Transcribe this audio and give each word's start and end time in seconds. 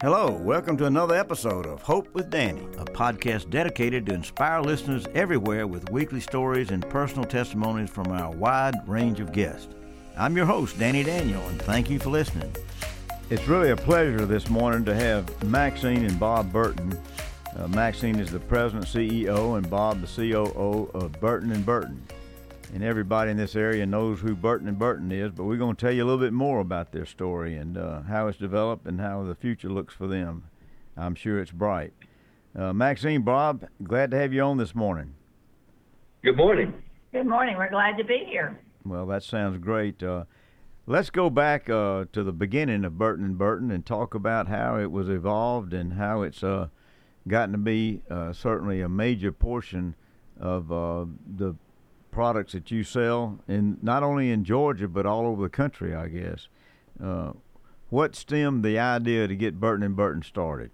Hello, 0.00 0.30
welcome 0.30 0.76
to 0.76 0.84
another 0.84 1.16
episode 1.16 1.66
of 1.66 1.82
Hope 1.82 2.14
with 2.14 2.30
Danny, 2.30 2.62
a 2.78 2.84
podcast 2.84 3.50
dedicated 3.50 4.06
to 4.06 4.14
inspire 4.14 4.60
listeners 4.60 5.08
everywhere 5.12 5.66
with 5.66 5.90
weekly 5.90 6.20
stories 6.20 6.70
and 6.70 6.88
personal 6.88 7.24
testimonies 7.24 7.90
from 7.90 8.06
our 8.12 8.30
wide 8.30 8.76
range 8.86 9.18
of 9.18 9.32
guests. 9.32 9.74
I'm 10.16 10.36
your 10.36 10.46
host, 10.46 10.78
Danny 10.78 11.02
Daniel, 11.02 11.42
and 11.48 11.60
thank 11.62 11.90
you 11.90 11.98
for 11.98 12.10
listening. 12.10 12.54
It's 13.28 13.48
really 13.48 13.70
a 13.70 13.76
pleasure 13.76 14.24
this 14.24 14.48
morning 14.48 14.84
to 14.84 14.94
have 14.94 15.42
Maxine 15.42 16.04
and 16.04 16.20
Bob 16.20 16.52
Burton. 16.52 16.96
Uh, 17.56 17.66
Maxine 17.66 18.20
is 18.20 18.30
the 18.30 18.38
president, 18.38 18.86
CEO, 18.86 19.58
and 19.58 19.68
Bob 19.68 20.00
the 20.00 20.06
COO 20.06 20.92
of 20.94 21.10
Burton 21.20 21.50
and 21.50 21.66
Burton. 21.66 22.00
And 22.72 22.84
everybody 22.84 23.30
in 23.30 23.36
this 23.36 23.56
area 23.56 23.86
knows 23.86 24.20
who 24.20 24.34
Burton 24.34 24.68
and 24.68 24.78
Burton 24.78 25.10
is, 25.10 25.32
but 25.32 25.44
we're 25.44 25.56
going 25.56 25.74
to 25.74 25.80
tell 25.80 25.92
you 25.92 26.04
a 26.04 26.06
little 26.06 26.20
bit 26.20 26.32
more 26.32 26.60
about 26.60 26.92
their 26.92 27.06
story 27.06 27.56
and 27.56 27.78
uh, 27.78 28.02
how 28.02 28.28
it's 28.28 28.38
developed 28.38 28.86
and 28.86 29.00
how 29.00 29.24
the 29.24 29.34
future 29.34 29.70
looks 29.70 29.94
for 29.94 30.06
them. 30.06 30.44
I'm 30.96 31.14
sure 31.14 31.40
it's 31.40 31.50
bright. 31.50 31.92
Uh, 32.54 32.72
Maxine, 32.72 33.22
Bob, 33.22 33.66
glad 33.82 34.10
to 34.10 34.18
have 34.18 34.32
you 34.32 34.42
on 34.42 34.58
this 34.58 34.74
morning. 34.74 35.14
Good 36.22 36.36
morning. 36.36 36.74
Good 37.12 37.26
morning. 37.26 37.56
We're 37.56 37.70
glad 37.70 37.96
to 37.96 38.04
be 38.04 38.24
here. 38.26 38.58
Well, 38.84 39.06
that 39.06 39.22
sounds 39.22 39.58
great. 39.58 40.02
Uh, 40.02 40.24
Let's 40.90 41.10
go 41.10 41.28
back 41.28 41.68
uh, 41.68 42.06
to 42.14 42.22
the 42.22 42.32
beginning 42.32 42.82
of 42.86 42.96
Burton 42.96 43.22
and 43.22 43.36
Burton 43.36 43.70
and 43.70 43.84
talk 43.84 44.14
about 44.14 44.48
how 44.48 44.78
it 44.78 44.90
was 44.90 45.10
evolved 45.10 45.74
and 45.74 45.92
how 45.92 46.22
it's 46.22 46.42
uh, 46.42 46.68
gotten 47.28 47.52
to 47.52 47.58
be 47.58 48.00
uh, 48.10 48.32
certainly 48.32 48.80
a 48.80 48.88
major 48.88 49.30
portion 49.30 49.96
of 50.40 50.72
uh, 50.72 51.04
the 51.36 51.56
products 52.10 52.52
that 52.52 52.70
you 52.70 52.82
sell, 52.84 53.38
in 53.48 53.78
not 53.82 54.02
only 54.02 54.30
in 54.30 54.44
Georgia 54.44 54.88
but 54.88 55.06
all 55.06 55.26
over 55.26 55.42
the 55.42 55.48
country, 55.48 55.94
I 55.94 56.08
guess. 56.08 56.48
Uh, 57.02 57.32
what 57.90 58.14
stemmed 58.14 58.64
the 58.64 58.78
idea 58.78 59.26
to 59.28 59.34
get 59.34 59.60
Burton 59.60 59.82
and 59.84 59.96
Burton 59.96 60.22
started? 60.22 60.70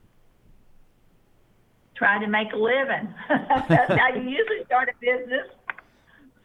Trying 1.95 2.23
to 2.23 2.27
make 2.27 2.53
a 2.53 2.57
living. 2.57 3.15
That's 3.69 3.93
how 3.93 4.09
you 4.15 4.23
usually 4.23 4.65
start 4.67 4.89
a 4.89 4.95
business. 5.01 5.47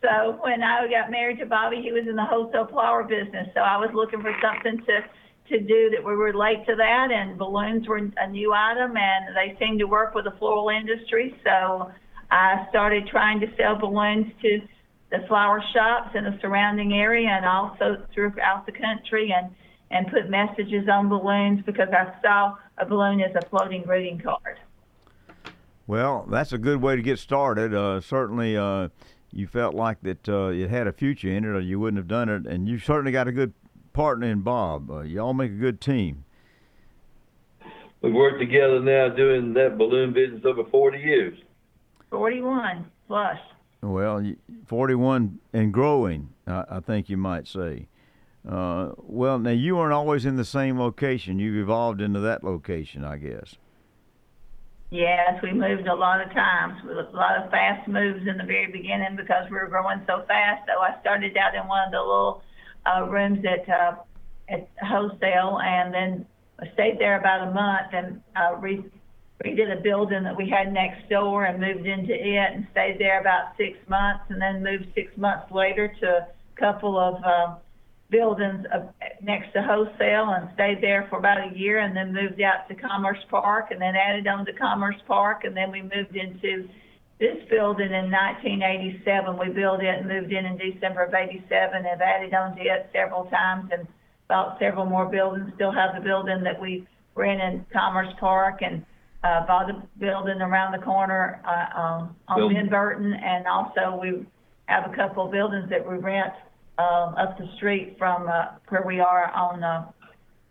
So 0.01 0.37
when 0.41 0.61
I 0.63 0.87
got 0.87 1.11
married 1.11 1.39
to 1.39 1.45
Bobby, 1.45 1.81
he 1.81 1.91
was 1.91 2.07
in 2.07 2.15
the 2.15 2.23
wholesale 2.23 2.67
flower 2.67 3.03
business. 3.03 3.49
So 3.53 3.61
I 3.61 3.77
was 3.77 3.89
looking 3.93 4.21
for 4.21 4.33
something 4.41 4.85
to 4.85 5.03
to 5.49 5.59
do 5.59 5.89
that 5.89 6.03
would 6.03 6.11
relate 6.11 6.63
to 6.67 6.75
that, 6.75 7.11
and 7.11 7.37
balloons 7.37 7.87
were 7.87 7.97
a 7.97 8.29
new 8.29 8.53
item, 8.53 8.95
and 8.95 9.35
they 9.35 9.57
seemed 9.59 9.79
to 9.79 9.85
work 9.85 10.13
with 10.13 10.25
the 10.25 10.33
floral 10.37 10.69
industry. 10.69 11.35
So 11.43 11.91
I 12.29 12.67
started 12.69 13.07
trying 13.07 13.39
to 13.39 13.47
sell 13.57 13.75
balloons 13.75 14.31
to 14.43 14.61
the 15.11 15.19
flower 15.27 15.63
shops 15.73 16.15
in 16.15 16.23
the 16.23 16.37
surrounding 16.41 16.93
area, 16.93 17.29
and 17.29 17.45
also 17.45 18.03
throughout 18.13 18.65
the 18.65 18.71
country, 18.71 19.33
and 19.35 19.53
and 19.91 20.07
put 20.07 20.29
messages 20.29 20.87
on 20.87 21.09
balloons 21.09 21.61
because 21.65 21.89
I 21.91 22.13
saw 22.21 22.55
a 22.77 22.85
balloon 22.85 23.21
as 23.21 23.35
a 23.35 23.47
floating 23.49 23.83
greeting 23.83 24.19
card. 24.19 24.59
Well, 25.87 26.27
that's 26.29 26.53
a 26.53 26.59
good 26.59 26.81
way 26.81 26.95
to 26.95 27.01
get 27.01 27.19
started. 27.19 27.73
Uh, 27.73 28.01
certainly. 28.01 28.55
Uh, 28.55 28.89
you 29.31 29.47
felt 29.47 29.75
like 29.75 30.01
that 30.01 30.27
uh, 30.27 30.47
it 30.47 30.69
had 30.69 30.87
a 30.87 30.91
future 30.93 31.29
in 31.29 31.43
it, 31.43 31.47
or 31.47 31.59
you 31.59 31.79
wouldn't 31.79 31.97
have 31.97 32.07
done 32.07 32.29
it. 32.29 32.45
And 32.45 32.67
you 32.67 32.79
certainly 32.79 33.11
got 33.11 33.27
a 33.27 33.31
good 33.31 33.53
partner 33.93 34.27
in 34.27 34.41
Bob. 34.41 34.89
Uh, 34.89 35.01
y'all 35.01 35.33
make 35.33 35.51
a 35.51 35.55
good 35.55 35.79
team. 35.79 36.25
We've 38.01 38.13
worked 38.13 38.39
together 38.39 38.79
now 38.79 39.09
doing 39.09 39.53
that 39.53 39.77
balloon 39.77 40.13
business 40.13 40.41
over 40.45 40.63
40 40.63 40.97
years. 40.99 41.37
41 42.09 42.85
plus. 43.07 43.37
Well, 43.81 44.33
41 44.65 45.39
and 45.53 45.73
growing, 45.73 46.29
I 46.45 46.79
think 46.81 47.09
you 47.09 47.17
might 47.17 47.47
say. 47.47 47.87
Uh, 48.47 48.91
well, 48.97 49.39
now 49.39 49.51
you 49.51 49.77
weren't 49.77 49.93
always 49.93 50.25
in 50.25 50.35
the 50.35 50.45
same 50.45 50.79
location. 50.79 51.39
You've 51.39 51.61
evolved 51.61 52.01
into 52.01 52.19
that 52.21 52.43
location, 52.43 53.03
I 53.03 53.17
guess. 53.17 53.55
Yes, 54.91 55.39
we 55.43 55.53
moved 55.53 55.87
a 55.87 55.93
lot 55.93 56.19
of 56.19 56.33
times. 56.33 56.81
With 56.83 56.97
a 56.97 57.15
lot 57.15 57.37
of 57.37 57.51
fast 57.51 57.87
moves 57.87 58.27
in 58.27 58.37
the 58.37 58.43
very 58.43 58.71
beginning 58.71 59.15
because 59.15 59.45
we 59.49 59.57
were 59.57 59.67
growing 59.67 60.01
so 60.07 60.23
fast. 60.27 60.63
So 60.67 60.81
I 60.81 60.99
started 61.01 61.37
out 61.37 61.53
in 61.53 61.67
one 61.67 61.85
of 61.85 61.91
the 61.91 61.99
little 61.99 62.43
uh, 62.85 63.05
rooms 63.07 63.45
at 63.45 63.69
uh, 63.69 63.95
at 64.49 64.67
wholesale, 64.81 65.59
and 65.61 65.93
then 65.93 66.25
stayed 66.73 66.97
there 66.97 67.19
about 67.19 67.47
a 67.47 67.51
month 67.51 67.93
and 67.93 68.21
uh, 68.35 68.55
re- 68.55 68.83
redid 69.43 69.77
a 69.77 69.81
building 69.81 70.23
that 70.23 70.35
we 70.35 70.49
had 70.49 70.73
next 70.73 71.09
door 71.09 71.45
and 71.45 71.59
moved 71.59 71.87
into 71.87 72.13
it 72.13 72.53
and 72.53 72.67
stayed 72.71 72.97
there 72.99 73.21
about 73.21 73.55
six 73.57 73.77
months, 73.87 74.23
and 74.29 74.41
then 74.41 74.63
moved 74.63 74.87
six 74.95 75.15
months 75.17 75.51
later 75.51 75.93
to 76.01 76.07
a 76.07 76.27
couple 76.59 76.97
of 76.97 77.23
uh, 77.23 77.55
buildings 78.09 78.65
next 79.21 79.53
to 79.53 79.61
wholesale 79.61 80.33
and 80.33 80.49
stayed 80.55 80.81
there 80.81 81.05
for 81.09 81.19
about 81.19 81.37
a 81.37 81.55
year 81.55 81.79
and 81.79 81.95
then 81.95 82.13
moved 82.13 82.41
out 82.41 82.67
to 82.67 82.75
Commerce 82.75 83.19
Park 83.29 83.67
and 83.71 83.81
then 83.81 83.93
added 83.95 84.27
on 84.27 84.45
to 84.45 84.53
Commerce 84.53 84.95
Park 85.07 85.43
and 85.43 85.55
then 85.55 85.71
we 85.71 85.81
moved 85.81 86.15
into 86.15 86.67
this 87.19 87.37
building 87.49 87.91
in 87.91 88.09
1987. 88.09 89.37
We 89.37 89.49
built 89.49 89.81
it 89.81 89.99
and 89.99 90.07
moved 90.07 90.31
in 90.31 90.45
in 90.45 90.57
December 90.57 91.03
of 91.03 91.13
87 91.13 91.83
have 91.83 92.01
added 92.01 92.33
on 92.33 92.55
to 92.55 92.61
it 92.61 92.89
several 92.93 93.25
times 93.25 93.69
and 93.71 93.87
bought 94.27 94.57
several 94.59 94.85
more 94.85 95.05
buildings. 95.05 95.51
Still 95.55 95.71
have 95.71 95.93
the 95.95 96.01
building 96.01 96.43
that 96.43 96.59
we 96.59 96.87
ran 97.15 97.39
in 97.39 97.65
Commerce 97.71 98.13
Park 98.19 98.61
and 98.61 98.85
uh, 99.23 99.45
bought 99.45 99.69
a 99.69 99.81
building 99.97 100.41
around 100.41 100.71
the 100.71 100.83
corner 100.83 101.41
uh, 101.45 101.79
um, 101.79 102.15
on 102.27 102.53
Ben 102.53 102.69
Burton 102.69 103.13
and 103.13 103.45
also 103.47 103.99
we 104.01 104.25
have 104.67 104.91
a 104.91 104.95
couple 104.95 105.25
of 105.25 105.31
buildings 105.31 105.69
that 105.69 105.87
we 105.87 105.97
rent 105.97 106.33
um, 106.77 107.15
up 107.15 107.37
the 107.37 107.47
street 107.57 107.95
from 107.97 108.27
uh, 108.27 108.45
where 108.69 108.83
we 108.85 108.99
are 108.99 109.29
on 109.31 109.63
uh, 109.63 109.91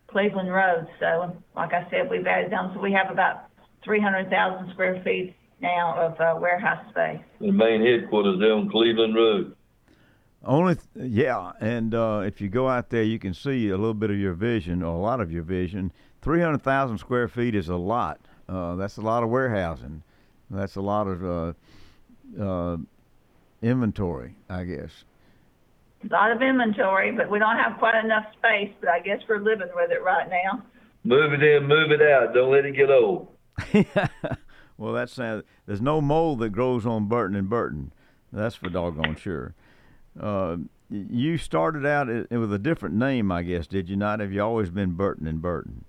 Cleveland 0.09 0.53
Road. 0.53 0.87
So, 1.01 1.35
like 1.57 1.73
I 1.73 1.89
said, 1.91 2.11
we've 2.11 2.27
added 2.27 2.53
them. 2.53 2.73
So 2.75 2.81
we 2.81 2.93
have 2.93 3.11
about 3.11 3.45
300,000 3.85 4.73
square 4.73 5.01
feet 5.05 5.35
now 5.61 5.95
of 5.97 6.21
uh, 6.21 6.39
warehouse 6.41 6.85
space. 6.91 7.21
The 7.41 7.53
main 7.53 7.85
headquarters 7.85 8.39
there 8.41 8.53
on 8.53 8.71
Cleveland 8.71 9.15
Road. 9.15 9.55
Only, 10.45 10.77
th- 10.77 11.11
yeah, 11.11 11.53
and 11.61 11.95
uh, 11.95 12.23
if 12.25 12.41
you 12.41 12.49
go 12.49 12.69
out 12.69 12.91
there, 12.91 13.03
you 13.03 13.19
can 13.19 13.35
see 13.35 13.69
a 13.69 13.77
little 13.77 13.95
bit 13.95 14.11
of 14.11 14.19
your 14.19 14.35
vision, 14.35 14.83
or 14.83 14.95
a 14.95 14.99
lot 14.99 15.21
of 15.21 15.33
your 15.33 15.43
vision. 15.43 15.93
Three 16.23 16.41
hundred 16.41 16.63
thousand 16.63 16.99
square 16.99 17.27
feet 17.27 17.55
is 17.57 17.69
a 17.69 17.77
lot. 17.77 18.21
Uh, 18.49 18.77
that's 18.77 18.97
a 18.97 19.03
lot 19.03 19.23
of 19.23 19.29
warehousing. 19.29 20.03
That's 20.51 20.77
a 20.77 20.81
lot 20.81 21.07
of 21.07 21.25
uh, 21.25 21.53
uh 22.43 22.77
inventory, 23.61 24.35
I 24.49 24.65
guess 24.65 25.05
a 26.05 26.13
lot 26.13 26.31
of 26.31 26.43
inventory, 26.43 27.13
but 27.13 27.31
we 27.31 27.39
don't 27.39 27.57
have 27.57 27.79
quite 27.79 28.03
enough 28.03 28.25
space. 28.39 28.73
But 28.81 28.91
I 28.91 29.01
guess 29.01 29.21
we're 29.29 29.41
living 29.41 29.69
with 29.75 29.91
it 29.91 30.03
right 30.03 30.29
now. 30.29 30.63
Move 31.05 31.33
it 31.33 31.43
in, 31.43 31.67
move 31.67 31.91
it 31.91 32.03
out. 32.03 32.35
Don't 32.35 32.53
let 32.53 32.65
it 32.65 32.77
get 32.77 32.91
old. 32.91 33.29
well, 34.79 34.93
that's 34.93 35.19
uh, 35.19 35.43
there's 35.67 35.81
no 35.81 36.01
mold 36.01 36.41
that 36.41 36.51
grows 36.51 36.87
on 36.87 37.07
Burton 37.07 37.37
and 37.37 37.49
Burton. 37.49 37.93
That's 38.33 38.55
for 38.55 38.69
doggone 38.69 39.17
sure. 39.17 39.55
Uh, 40.19 40.59
you 40.91 41.39
started 41.39 41.87
out 41.87 42.09
with 42.09 42.53
a 42.53 42.59
different 42.59 42.95
name, 42.95 43.31
I 43.31 43.43
guess, 43.43 43.67
did 43.67 43.89
you 43.89 43.97
not? 43.97 44.21
Have 44.21 44.33
you 44.33 44.43
always 44.43 44.71
been 44.71 44.93
Burton 44.93 45.27
and 45.27 45.41
Burton? 45.41 45.85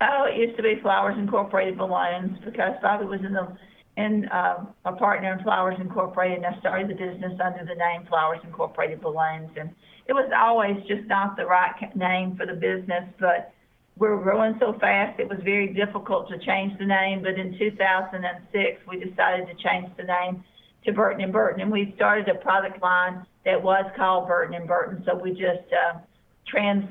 Oh, 0.00 0.26
it 0.28 0.36
used 0.36 0.56
to 0.56 0.62
be 0.62 0.78
Flowers 0.82 1.16
Incorporated 1.18 1.78
Balloons 1.78 2.38
because 2.44 2.72
Bobby 2.82 3.06
was 3.06 3.20
in 3.24 3.32
the 3.32 3.56
and 3.96 4.28
uh, 4.30 4.58
a 4.84 4.92
partner 4.92 5.32
in 5.32 5.42
Flowers 5.42 5.76
Incorporated, 5.80 6.44
and 6.44 6.46
I 6.46 6.58
started 6.60 6.88
the 6.88 6.94
business 6.94 7.32
under 7.42 7.64
the 7.64 7.74
name 7.74 8.04
Flowers 8.06 8.40
Incorporated 8.44 9.00
Balloons. 9.00 9.50
And 9.58 9.70
it 10.06 10.12
was 10.12 10.30
always 10.36 10.76
just 10.86 11.08
not 11.08 11.36
the 11.36 11.46
right 11.46 11.72
name 11.96 12.36
for 12.36 12.44
the 12.44 12.52
business, 12.52 13.04
but 13.18 13.54
we 13.96 14.08
were 14.08 14.22
growing 14.22 14.56
so 14.60 14.74
fast 14.78 15.18
it 15.18 15.26
was 15.26 15.38
very 15.42 15.72
difficult 15.72 16.28
to 16.28 16.38
change 16.44 16.78
the 16.78 16.84
name. 16.84 17.22
But 17.22 17.38
in 17.38 17.58
2006, 17.58 18.80
we 18.86 19.02
decided 19.02 19.46
to 19.46 19.54
change 19.64 19.88
the 19.96 20.04
name 20.04 20.44
to 20.84 20.92
Burton 20.92 21.22
and 21.22 21.32
Burton, 21.32 21.62
and 21.62 21.72
we 21.72 21.94
started 21.96 22.28
a 22.28 22.34
product 22.34 22.82
line 22.82 23.24
that 23.46 23.60
was 23.62 23.90
called 23.96 24.28
Burton 24.28 24.54
and 24.54 24.68
Burton. 24.68 25.02
So 25.06 25.16
we 25.16 25.30
just 25.30 25.72
uh, 25.72 25.98
trans 26.46 26.84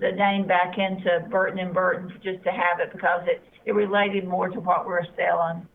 the 0.00 0.12
name 0.12 0.46
back 0.46 0.78
into 0.78 1.26
Burton 1.30 1.58
and 1.58 1.74
Burton 1.74 2.12
just 2.22 2.42
to 2.44 2.50
have 2.50 2.80
it 2.80 2.92
because 2.92 3.22
it 3.26 3.42
it 3.64 3.72
related 3.72 4.26
more 4.28 4.48
to 4.48 4.60
what 4.60 4.86
we 4.86 4.92
were 4.92 5.06
selling. 5.16 5.66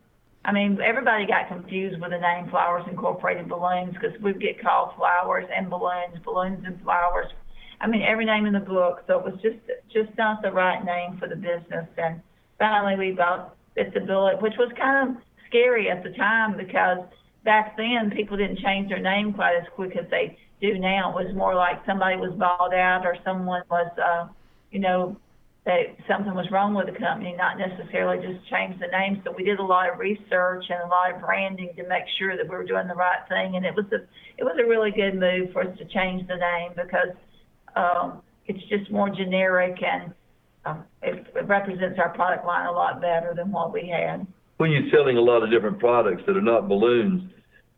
I 0.45 0.51
mean, 0.53 0.79
everybody 0.81 1.27
got 1.27 1.49
confused 1.49 2.01
with 2.01 2.11
the 2.11 2.17
name 2.17 2.49
Flowers 2.49 2.85
Incorporated 2.89 3.49
Balloons 3.49 3.93
because 3.93 4.19
we 4.21 4.33
get 4.33 4.61
called 4.61 4.95
flowers 4.95 5.45
and 5.53 5.69
balloons, 5.69 6.17
balloons 6.23 6.63
and 6.65 6.81
flowers. 6.81 7.27
I 7.79 7.87
mean, 7.87 8.01
every 8.01 8.25
name 8.25 8.45
in 8.45 8.53
the 8.53 8.59
book. 8.59 9.03
So 9.07 9.19
it 9.19 9.25
was 9.25 9.35
just 9.41 9.59
just 9.91 10.17
not 10.17 10.41
the 10.41 10.51
right 10.51 10.83
name 10.83 11.17
for 11.19 11.27
the 11.27 11.35
business. 11.35 11.87
And 11.97 12.21
finally, 12.57 12.95
we 12.95 13.11
bought 13.11 13.55
bit 13.75 13.93
the 13.93 13.99
bullet, 13.99 14.41
which 14.41 14.53
was 14.57 14.71
kind 14.77 15.09
of 15.09 15.23
scary 15.47 15.89
at 15.89 16.03
the 16.03 16.11
time 16.11 16.57
because 16.57 16.99
back 17.43 17.75
then 17.77 18.11
people 18.15 18.37
didn't 18.37 18.59
change 18.59 18.89
their 18.89 19.01
name 19.01 19.33
quite 19.33 19.55
as 19.55 19.63
quick 19.75 19.95
as 19.97 20.09
they 20.09 20.37
do 20.61 20.77
now. 20.77 21.17
It 21.17 21.25
was 21.25 21.35
more 21.35 21.55
like 21.55 21.81
somebody 21.85 22.17
was 22.17 22.33
bought 22.37 22.73
out 22.73 23.05
or 23.05 23.17
someone 23.25 23.63
was, 23.69 23.91
uh, 23.97 24.27
you 24.71 24.79
know, 24.79 25.17
that 25.65 25.95
something 26.07 26.33
was 26.33 26.49
wrong 26.49 26.73
with 26.73 26.87
the 26.87 26.97
company, 26.97 27.35
not 27.37 27.57
necessarily 27.57 28.17
just 28.17 28.49
change 28.49 28.79
the 28.79 28.87
name. 28.87 29.21
So 29.23 29.31
we 29.31 29.43
did 29.43 29.59
a 29.59 29.63
lot 29.63 29.91
of 29.91 29.99
research 29.99 30.65
and 30.69 30.81
a 30.83 30.87
lot 30.87 31.13
of 31.13 31.21
branding 31.21 31.69
to 31.77 31.87
make 31.87 32.03
sure 32.17 32.35
that 32.35 32.49
we 32.49 32.55
were 32.55 32.65
doing 32.65 32.87
the 32.87 32.95
right 32.95 33.21
thing. 33.29 33.55
And 33.55 33.65
it 33.65 33.75
was 33.75 33.85
a 33.91 34.01
it 34.37 34.43
was 34.43 34.57
a 34.59 34.67
really 34.67 34.89
good 34.89 35.19
move 35.19 35.53
for 35.53 35.61
us 35.61 35.77
to 35.77 35.85
change 35.85 36.27
the 36.27 36.37
name 36.37 36.71
because 36.75 37.13
um, 37.75 38.23
it's 38.47 38.63
just 38.69 38.91
more 38.91 39.09
generic 39.09 39.77
and 39.83 40.13
um, 40.65 40.83
it, 41.03 41.27
it 41.35 41.47
represents 41.47 41.99
our 41.99 42.09
product 42.09 42.45
line 42.45 42.65
a 42.65 42.71
lot 42.71 42.99
better 42.99 43.33
than 43.35 43.51
what 43.51 43.71
we 43.71 43.87
had. 43.87 44.25
When 44.61 44.69
you're 44.69 44.91
selling 44.91 45.17
a 45.17 45.21
lot 45.21 45.41
of 45.41 45.49
different 45.49 45.79
products 45.79 46.21
that 46.27 46.37
are 46.37 46.39
not 46.39 46.69
balloons, 46.69 47.31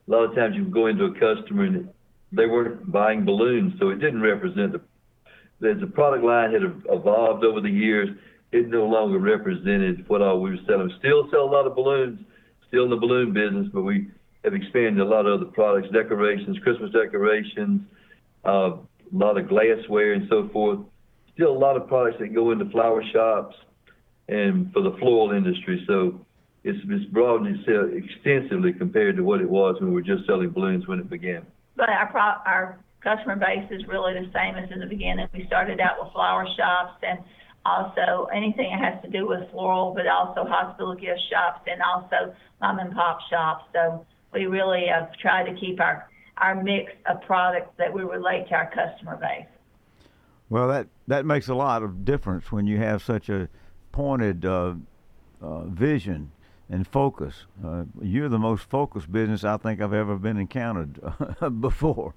a 0.05 0.11
lot 0.11 0.25
of 0.25 0.35
times 0.35 0.53
you 0.57 0.65
go 0.65 0.87
into 0.87 1.05
a 1.05 1.13
customer 1.13 1.63
and 1.63 1.87
they 2.33 2.45
weren't 2.45 2.91
buying 2.91 3.23
balloons, 3.23 3.75
so 3.79 3.87
it 3.87 4.01
didn't 4.01 4.21
represent 4.21 4.73
the. 4.73 4.81
As 5.65 5.79
the 5.79 5.87
product 5.87 6.25
line 6.25 6.51
had 6.51 6.61
evolved 6.89 7.45
over 7.45 7.61
the 7.61 7.69
years, 7.69 8.09
it 8.51 8.67
no 8.67 8.83
longer 8.85 9.17
represented 9.17 10.03
what 10.09 10.21
all 10.21 10.41
we 10.41 10.49
were 10.49 10.57
selling. 10.67 10.91
Still 10.99 11.29
sell 11.31 11.45
a 11.45 11.51
lot 11.55 11.65
of 11.65 11.73
balloons, 11.73 12.19
still 12.67 12.83
in 12.83 12.89
the 12.89 12.97
balloon 12.97 13.31
business, 13.31 13.69
but 13.73 13.83
we 13.83 14.09
have 14.43 14.53
expanded 14.53 14.99
a 14.99 15.05
lot 15.05 15.25
of 15.25 15.39
other 15.39 15.51
products, 15.51 15.87
decorations, 15.93 16.57
Christmas 16.63 16.91
decorations, 16.91 17.79
uh, 18.43 18.71
a 18.71 18.79
lot 19.13 19.37
of 19.37 19.47
glassware 19.47 20.11
and 20.11 20.27
so 20.29 20.49
forth. 20.51 20.79
Still 21.35 21.55
a 21.55 21.57
lot 21.57 21.77
of 21.77 21.87
products 21.87 22.17
that 22.19 22.35
go 22.35 22.51
into 22.51 22.69
flower 22.71 23.01
shops 23.13 23.55
and 24.27 24.73
for 24.73 24.81
the 24.81 24.97
floral 24.99 25.31
industry. 25.31 25.81
So 25.87 26.19
it's, 26.63 26.79
it's 26.89 27.05
broadened 27.11 27.59
itself 27.59 27.89
extensively 27.91 28.73
compared 28.73 29.17
to 29.17 29.23
what 29.23 29.41
it 29.41 29.49
was 29.49 29.75
when 29.79 29.89
we 29.89 29.95
were 29.95 30.01
just 30.01 30.25
selling 30.25 30.49
balloons 30.49 30.87
when 30.87 30.99
it 30.99 31.09
began. 31.09 31.45
But 31.75 31.89
our 31.89 32.07
pro, 32.07 32.21
our 32.21 32.79
customer 33.01 33.35
base 33.35 33.69
is 33.69 33.85
really 33.87 34.13
the 34.13 34.31
same 34.33 34.55
as 34.55 34.71
in 34.71 34.79
the 34.79 34.85
beginning. 34.85 35.27
We 35.33 35.45
started 35.47 35.79
out 35.79 36.01
with 36.01 36.13
flower 36.13 36.47
shops 36.57 37.03
and 37.03 37.19
also 37.65 38.27
anything 38.33 38.71
that 38.71 38.93
has 38.93 39.03
to 39.03 39.09
do 39.09 39.27
with 39.27 39.49
floral, 39.51 39.93
but 39.93 40.07
also 40.07 40.45
hospital 40.45 40.95
gift 40.95 41.21
shops 41.29 41.67
and 41.67 41.81
also 41.81 42.33
mom 42.61 42.79
and 42.79 42.93
pop 42.93 43.19
shops. 43.29 43.65
So 43.73 44.05
we 44.33 44.45
really 44.45 44.85
have 44.87 45.13
tried 45.17 45.45
to 45.45 45.59
keep 45.59 45.81
our, 45.81 46.07
our 46.37 46.61
mix 46.61 46.91
of 47.09 47.21
products 47.23 47.71
that 47.77 47.93
we 47.93 48.03
relate 48.03 48.47
to 48.49 48.55
our 48.55 48.71
customer 48.71 49.17
base. 49.17 49.47
Well, 50.49 50.67
that, 50.69 50.87
that 51.07 51.25
makes 51.25 51.47
a 51.49 51.55
lot 51.55 51.83
of 51.83 52.05
difference 52.05 52.51
when 52.51 52.67
you 52.67 52.77
have 52.77 53.01
such 53.01 53.29
a 53.29 53.49
pointed 53.91 54.45
uh, 54.45 54.75
uh, 55.41 55.63
vision 55.65 56.31
and 56.73 56.87
focus. 56.87 57.45
Uh, 57.63 57.83
you're 58.01 58.29
the 58.29 58.39
most 58.39 58.67
focused 58.67 59.11
business 59.11 59.43
I 59.43 59.57
think 59.57 59.79
I've 59.79 59.93
ever 59.93 60.17
been 60.17 60.37
encountered 60.37 60.99
before, 61.61 62.15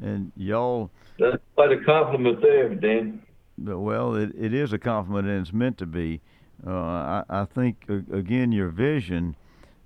and 0.00 0.32
y'all. 0.36 0.90
That's 1.20 1.36
quite 1.54 1.70
a 1.70 1.84
compliment 1.84 2.42
there, 2.42 2.74
Dan. 2.74 3.22
Well, 3.58 4.16
it, 4.16 4.32
it 4.36 4.52
is 4.52 4.72
a 4.72 4.78
compliment, 4.78 5.28
and 5.28 5.40
it's 5.40 5.52
meant 5.52 5.78
to 5.78 5.86
be. 5.86 6.20
Uh, 6.66 6.70
I, 6.70 7.24
I 7.28 7.44
think 7.44 7.86
again, 8.12 8.50
your 8.50 8.68
vision 8.68 9.36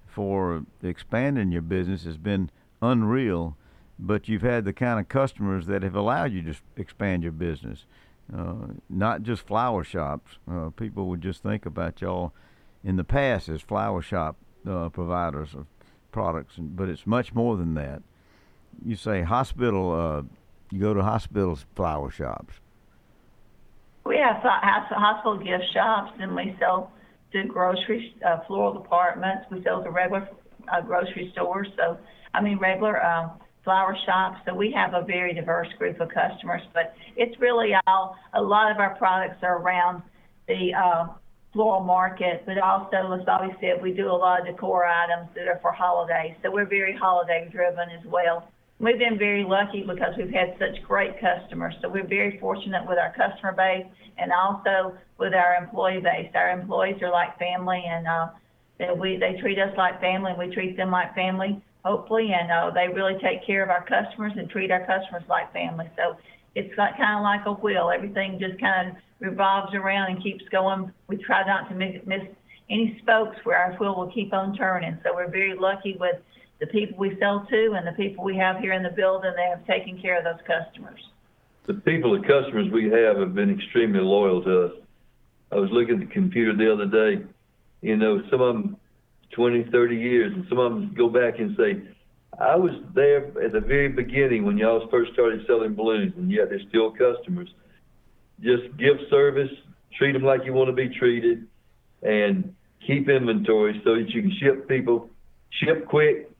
for 0.06 0.64
expanding 0.82 1.52
your 1.52 1.62
business 1.62 2.04
has 2.04 2.16
been 2.16 2.50
unreal, 2.80 3.54
but 3.98 4.28
you've 4.28 4.40
had 4.40 4.64
the 4.64 4.72
kind 4.72 4.98
of 4.98 5.10
customers 5.10 5.66
that 5.66 5.82
have 5.82 5.94
allowed 5.94 6.32
you 6.32 6.40
to 6.40 6.54
expand 6.78 7.22
your 7.22 7.32
business. 7.32 7.84
Uh, 8.34 8.68
not 8.88 9.22
just 9.22 9.46
flower 9.46 9.84
shops. 9.84 10.38
Uh, 10.50 10.70
people 10.70 11.06
would 11.08 11.20
just 11.20 11.42
think 11.42 11.66
about 11.66 12.00
y'all 12.00 12.32
in 12.86 12.94
the 12.94 13.04
past 13.04 13.48
as 13.48 13.60
flower 13.60 14.00
shop 14.00 14.36
uh, 14.64 14.88
providers 14.90 15.54
of 15.54 15.66
products, 16.12 16.54
but 16.56 16.88
it's 16.88 17.04
much 17.04 17.34
more 17.34 17.56
than 17.56 17.74
that. 17.74 18.00
You 18.84 18.94
say 18.94 19.22
hospital, 19.22 19.92
uh, 19.92 20.22
you 20.70 20.80
go 20.80 20.94
to 20.94 21.02
hospitals, 21.02 21.66
flower 21.74 22.12
shops. 22.12 22.54
We 24.04 24.18
have 24.18 24.36
hospital 24.36 25.36
gift 25.36 25.64
shops, 25.74 26.12
and 26.20 26.36
we 26.36 26.54
sell 26.60 26.92
to 27.32 27.42
grocery 27.44 28.14
uh, 28.24 28.38
floral 28.46 28.80
departments. 28.80 29.46
We 29.50 29.64
sell 29.64 29.82
to 29.82 29.90
regular 29.90 30.28
uh, 30.72 30.80
grocery 30.82 31.30
stores. 31.32 31.66
So, 31.76 31.98
I 32.34 32.40
mean, 32.40 32.58
regular 32.58 33.04
um, 33.04 33.32
flower 33.64 33.96
shops. 34.06 34.38
So 34.46 34.54
we 34.54 34.70
have 34.76 34.94
a 34.94 35.04
very 35.04 35.34
diverse 35.34 35.68
group 35.76 36.00
of 36.00 36.08
customers. 36.10 36.62
But 36.72 36.94
it's 37.16 37.38
really 37.40 37.72
all. 37.88 38.16
A 38.34 38.40
lot 38.40 38.70
of 38.70 38.78
our 38.78 38.94
products 38.94 39.42
are 39.42 39.58
around 39.58 40.02
the 40.46 40.72
uh, 40.72 41.06
floral 41.56 41.82
market, 41.82 42.44
but 42.44 42.58
also, 42.58 43.10
as 43.18 43.24
Bobby 43.24 43.48
said, 43.60 43.82
we 43.82 43.92
do 43.92 44.10
a 44.10 44.12
lot 44.12 44.40
of 44.40 44.46
decor 44.46 44.84
items 44.84 45.30
that 45.34 45.48
are 45.48 45.58
for 45.62 45.72
holidays. 45.72 46.36
So 46.42 46.50
we're 46.50 46.68
very 46.68 46.94
holiday 46.94 47.48
driven 47.50 47.88
as 47.88 48.04
well. 48.04 48.46
We've 48.78 48.98
been 48.98 49.18
very 49.18 49.42
lucky 49.42 49.80
because 49.80 50.12
we've 50.18 50.30
had 50.30 50.54
such 50.58 50.82
great 50.86 51.12
customers. 51.18 51.74
So 51.80 51.88
we're 51.88 52.06
very 52.06 52.38
fortunate 52.38 52.86
with 52.86 52.98
our 52.98 53.10
customer 53.16 53.52
base 53.56 53.86
and 54.18 54.30
also 54.32 54.98
with 55.18 55.32
our 55.32 55.54
employee 55.54 56.02
base. 56.04 56.30
Our 56.34 56.50
employees 56.50 57.00
are 57.00 57.10
like 57.10 57.38
family 57.38 57.82
and 57.88 58.06
uh, 58.06 58.28
they, 58.78 58.88
we, 58.92 59.16
they 59.16 59.40
treat 59.40 59.58
us 59.58 59.72
like 59.78 59.98
family 60.02 60.32
and 60.32 60.38
we 60.38 60.54
treat 60.54 60.76
them 60.76 60.90
like 60.90 61.14
family, 61.14 61.64
hopefully. 61.86 62.32
And 62.38 62.52
uh, 62.52 62.70
they 62.70 62.92
really 62.92 63.18
take 63.22 63.46
care 63.46 63.64
of 63.64 63.70
our 63.70 63.84
customers 63.86 64.34
and 64.36 64.50
treat 64.50 64.70
our 64.70 64.84
customers 64.84 65.24
like 65.26 65.50
family. 65.54 65.88
So 65.96 66.18
it's 66.54 66.74
kind 66.76 67.16
of 67.16 67.22
like 67.22 67.46
a 67.46 67.52
wheel. 67.52 67.90
Everything 67.90 68.38
just 68.38 68.60
kind 68.60 68.90
of 68.90 68.96
revolves 69.20 69.74
around 69.74 70.12
and 70.12 70.22
keeps 70.22 70.44
going. 70.50 70.92
We 71.08 71.16
try 71.16 71.44
not 71.46 71.68
to 71.68 71.74
miss, 71.74 72.22
any 72.68 72.98
spokes 73.02 73.36
where 73.44 73.56
our 73.56 73.74
wheel 73.74 73.94
will 73.96 74.10
keep 74.10 74.32
on 74.32 74.56
turning. 74.56 74.98
So 75.04 75.14
we're 75.14 75.30
very 75.30 75.56
lucky 75.56 75.96
with 75.98 76.16
the 76.60 76.66
people 76.66 76.98
we 76.98 77.16
sell 77.20 77.46
to 77.48 77.72
and 77.76 77.86
the 77.86 77.92
people 77.92 78.24
we 78.24 78.36
have 78.36 78.58
here 78.58 78.72
in 78.72 78.82
the 78.82 78.90
building. 78.90 79.32
They 79.36 79.48
have 79.48 79.64
taken 79.66 80.00
care 80.00 80.18
of 80.18 80.24
those 80.24 80.44
customers. 80.46 81.00
The 81.66 81.74
people, 81.74 82.20
the 82.20 82.26
customers 82.26 82.70
we 82.72 82.84
have, 82.90 83.18
have 83.18 83.34
been 83.34 83.50
extremely 83.50 84.00
loyal 84.00 84.42
to 84.42 84.64
us. 84.66 84.72
I 85.52 85.56
was 85.56 85.70
looking 85.70 85.94
at 85.94 86.08
the 86.08 86.12
computer 86.12 86.56
the 86.56 86.72
other 86.72 86.86
day. 86.86 87.24
You 87.82 87.96
know, 87.96 88.22
some 88.30 88.40
of 88.40 88.54
them 88.54 88.76
20, 89.32 89.64
30 89.70 89.96
years, 89.96 90.32
and 90.34 90.46
some 90.48 90.58
of 90.58 90.72
them 90.72 90.94
go 90.96 91.08
back 91.08 91.38
and 91.38 91.56
say, 91.56 91.82
I 92.40 92.56
was 92.56 92.72
there 92.94 93.26
at 93.42 93.52
the 93.52 93.60
very 93.60 93.88
beginning 93.88 94.44
when 94.44 94.58
y'all 94.58 94.88
first 94.90 95.12
started 95.12 95.44
selling 95.46 95.74
balloons, 95.74 96.14
and 96.16 96.30
yet 96.30 96.50
they're 96.50 96.60
still 96.68 96.90
customers 96.90 97.48
just 98.40 98.76
give 98.76 98.96
service, 99.10 99.50
treat 99.98 100.12
them 100.12 100.22
like 100.22 100.44
you 100.44 100.52
want 100.52 100.68
to 100.68 100.72
be 100.72 100.88
treated, 100.88 101.46
and 102.02 102.54
keep 102.86 103.08
inventory 103.08 103.80
so 103.84 103.96
that 103.96 104.08
you 104.10 104.22
can 104.22 104.32
ship 104.40 104.68
people, 104.68 105.10
ship 105.50 105.86
quick. 105.86 106.30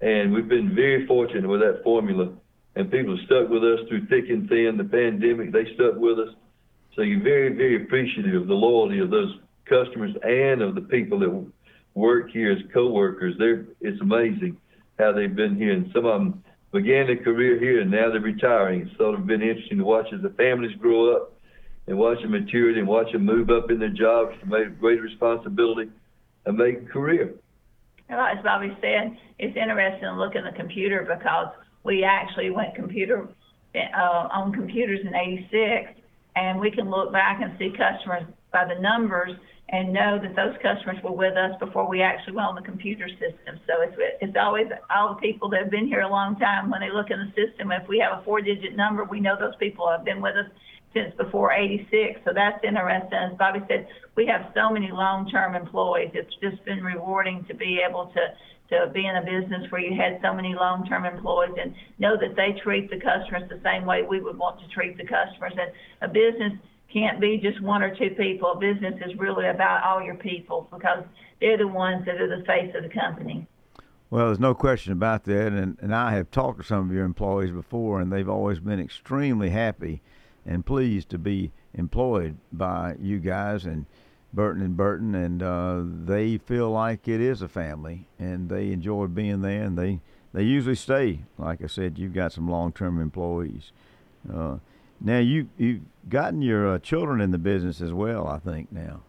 And 0.00 0.32
we've 0.32 0.48
been 0.48 0.74
very 0.74 1.06
fortunate 1.06 1.48
with 1.48 1.60
that 1.60 1.82
formula. 1.82 2.32
And 2.76 2.90
people 2.90 3.16
have 3.16 3.26
stuck 3.26 3.48
with 3.48 3.64
us 3.64 3.80
through 3.88 4.06
thick 4.06 4.30
and 4.30 4.48
thin. 4.48 4.76
The 4.76 4.84
pandemic, 4.84 5.52
they 5.52 5.64
stuck 5.74 5.96
with 5.96 6.18
us. 6.18 6.34
So 6.94 7.02
you're 7.02 7.22
very, 7.22 7.52
very 7.54 7.82
appreciative 7.82 8.42
of 8.42 8.48
the 8.48 8.54
loyalty 8.54 9.00
of 9.00 9.10
those 9.10 9.38
customers 9.64 10.14
and 10.22 10.62
of 10.62 10.74
the 10.74 10.82
people 10.82 11.18
that 11.20 11.46
work 11.94 12.30
here 12.30 12.52
as 12.52 12.58
co-workers. 12.72 13.34
It's 13.80 14.00
amazing 14.00 14.56
how 14.98 15.12
they've 15.12 15.34
been 15.34 15.56
here. 15.56 15.72
And 15.72 15.90
some 15.92 16.06
of 16.06 16.20
them 16.20 16.44
began 16.72 17.06
their 17.06 17.22
career 17.22 17.58
here 17.58 17.80
and 17.80 17.90
now 17.90 18.10
they're 18.10 18.20
retiring. 18.20 18.82
It's 18.82 18.96
sort 18.98 19.14
of 19.14 19.26
been 19.26 19.42
interesting 19.42 19.78
to 19.78 19.84
watch 19.84 20.06
as 20.12 20.22
the 20.22 20.30
families 20.30 20.76
grow 20.76 21.16
up 21.16 21.32
and 21.86 21.98
watch 21.98 22.20
them 22.20 22.32
mature 22.32 22.76
and 22.76 22.86
watch 22.86 23.10
them 23.12 23.24
move 23.24 23.50
up 23.50 23.70
in 23.70 23.78
their 23.78 23.88
jobs 23.88 24.34
to 24.40 24.46
make 24.46 24.78
greater 24.78 25.02
responsibility 25.02 25.90
and 26.44 26.56
make 26.56 26.82
a 26.82 26.84
career. 26.84 27.34
as 28.10 28.42
Bobby 28.44 28.76
said, 28.80 29.16
it's 29.38 29.56
interesting 29.56 30.02
to 30.02 30.14
look 30.14 30.34
in 30.34 30.44
the 30.44 30.52
computer 30.52 31.06
because 31.08 31.48
we 31.84 32.04
actually 32.04 32.50
went 32.50 32.74
computer 32.74 33.28
uh, 33.74 34.28
on 34.32 34.52
computers 34.52 35.00
in 35.02 35.14
'86, 35.14 36.00
and 36.36 36.60
we 36.60 36.70
can 36.70 36.90
look 36.90 37.12
back 37.12 37.40
and 37.42 37.52
see 37.58 37.70
customers 37.70 38.24
by 38.52 38.64
the 38.64 38.80
numbers 38.80 39.32
and 39.70 39.92
know 39.92 40.18
that 40.18 40.34
those 40.34 40.56
customers 40.62 40.96
were 41.04 41.12
with 41.12 41.36
us 41.36 41.52
before 41.60 41.86
we 41.88 42.00
actually 42.00 42.34
went 42.34 42.48
on 42.48 42.54
the 42.54 42.62
computer 42.62 43.08
system. 43.08 43.60
So 43.66 43.82
it's 43.82 43.96
it's 44.20 44.36
always 44.36 44.66
all 44.94 45.14
the 45.14 45.20
people 45.20 45.50
that 45.50 45.60
have 45.60 45.70
been 45.70 45.86
here 45.86 46.00
a 46.00 46.08
long 46.08 46.36
time. 46.36 46.70
When 46.70 46.80
they 46.80 46.90
look 46.90 47.10
in 47.10 47.18
the 47.18 47.32
system, 47.36 47.70
if 47.72 47.86
we 47.86 47.98
have 47.98 48.18
a 48.18 48.24
four-digit 48.24 48.76
number, 48.76 49.04
we 49.04 49.20
know 49.20 49.36
those 49.38 49.56
people 49.56 49.88
have 49.90 50.04
been 50.04 50.22
with 50.22 50.36
us 50.36 50.50
since 50.94 51.14
before 51.16 51.52
86. 51.52 52.20
So 52.24 52.32
that's 52.34 52.62
interesting. 52.64 53.12
As 53.12 53.36
Bobby 53.36 53.60
said, 53.68 53.86
we 54.16 54.26
have 54.26 54.50
so 54.54 54.70
many 54.70 54.90
long-term 54.90 55.54
employees. 55.54 56.10
It's 56.14 56.34
just 56.40 56.64
been 56.64 56.82
rewarding 56.82 57.44
to 57.48 57.54
be 57.54 57.80
able 57.86 58.06
to 58.14 58.20
to 58.70 58.90
be 58.92 59.06
in 59.06 59.16
a 59.16 59.22
business 59.22 59.64
where 59.70 59.80
you 59.80 59.96
had 59.96 60.20
so 60.22 60.34
many 60.34 60.54
long-term 60.54 61.06
employees 61.06 61.54
and 61.58 61.74
know 61.98 62.16
that 62.20 62.36
they 62.36 62.52
treat 62.62 62.90
the 62.90 63.00
customers 63.00 63.48
the 63.48 63.60
same 63.64 63.86
way 63.86 64.02
we 64.02 64.20
would 64.20 64.36
want 64.36 64.60
to 64.60 64.68
treat 64.68 64.96
the 64.98 65.04
customers. 65.04 65.52
And 65.56 65.72
a 66.02 66.08
business 66.08 66.52
can't 66.92 67.20
be 67.20 67.38
just 67.38 67.60
one 67.60 67.82
or 67.82 67.94
two 67.94 68.10
people. 68.10 68.54
Business 68.54 68.94
is 69.06 69.18
really 69.18 69.46
about 69.46 69.84
all 69.84 70.02
your 70.02 70.14
people 70.14 70.68
because 70.72 71.04
they're 71.40 71.58
the 71.58 71.68
ones 71.68 72.04
that 72.06 72.20
are 72.20 72.38
the 72.38 72.44
face 72.44 72.74
of 72.74 72.82
the 72.82 72.88
company. 72.88 73.46
Well, 74.10 74.26
there's 74.26 74.40
no 74.40 74.54
question 74.54 74.92
about 74.92 75.24
that, 75.24 75.52
and, 75.52 75.76
and 75.82 75.94
I 75.94 76.12
have 76.12 76.30
talked 76.30 76.60
to 76.60 76.66
some 76.66 76.88
of 76.88 76.94
your 76.94 77.04
employees 77.04 77.50
before, 77.50 78.00
and 78.00 78.10
they've 78.10 78.28
always 78.28 78.58
been 78.58 78.80
extremely 78.80 79.50
happy 79.50 80.00
and 80.46 80.64
pleased 80.64 81.10
to 81.10 81.18
be 81.18 81.52
employed 81.74 82.38
by 82.50 82.96
you 82.98 83.18
guys 83.18 83.66
and 83.66 83.84
Burton 84.32 84.62
and 84.62 84.76
Burton, 84.76 85.14
and 85.14 85.42
uh, 85.42 85.82
they 85.84 86.38
feel 86.38 86.70
like 86.70 87.06
it 87.06 87.20
is 87.20 87.42
a 87.42 87.48
family, 87.48 88.08
and 88.18 88.48
they 88.48 88.72
enjoy 88.72 89.06
being 89.06 89.42
there, 89.42 89.62
and 89.62 89.78
they 89.78 90.00
they 90.32 90.42
usually 90.42 90.74
stay. 90.74 91.20
Like 91.38 91.62
I 91.62 91.66
said, 91.66 91.98
you've 91.98 92.12
got 92.12 92.32
some 92.32 92.48
long-term 92.48 93.00
employees. 93.00 93.72
Uh, 94.32 94.58
now 95.00 95.18
you 95.18 95.48
you've 95.56 95.82
gotten 96.08 96.42
your 96.42 96.74
uh, 96.74 96.78
children 96.78 97.20
in 97.20 97.30
the 97.30 97.38
business 97.38 97.80
as 97.80 97.92
well, 97.92 98.26
I 98.26 98.38
think 98.38 98.72
now. 98.72 99.02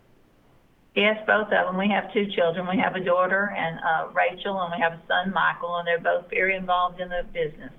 Yes, 0.96 1.17
both 1.25 1.48
of 1.48 1.67
them. 1.67 1.77
We 1.77 1.89
have 1.89 2.12
two 2.12 2.25
children. 2.36 2.67
We 2.67 2.81
have 2.81 2.96
a 2.96 3.03
daughter 3.03 3.53
and 3.55 3.79
uh, 3.79 4.12
Rachel, 4.12 4.60
and 4.62 4.74
we 4.75 4.81
have 4.81 4.93
a 4.93 5.01
son, 5.08 5.31
Michael, 5.34 5.77
and 5.77 5.88
they're 5.88 6.00
both 6.00 6.29
very 6.29 6.55
involved 6.55 7.00
in 7.00 7.10
the 7.10 7.24
business. 7.31 7.72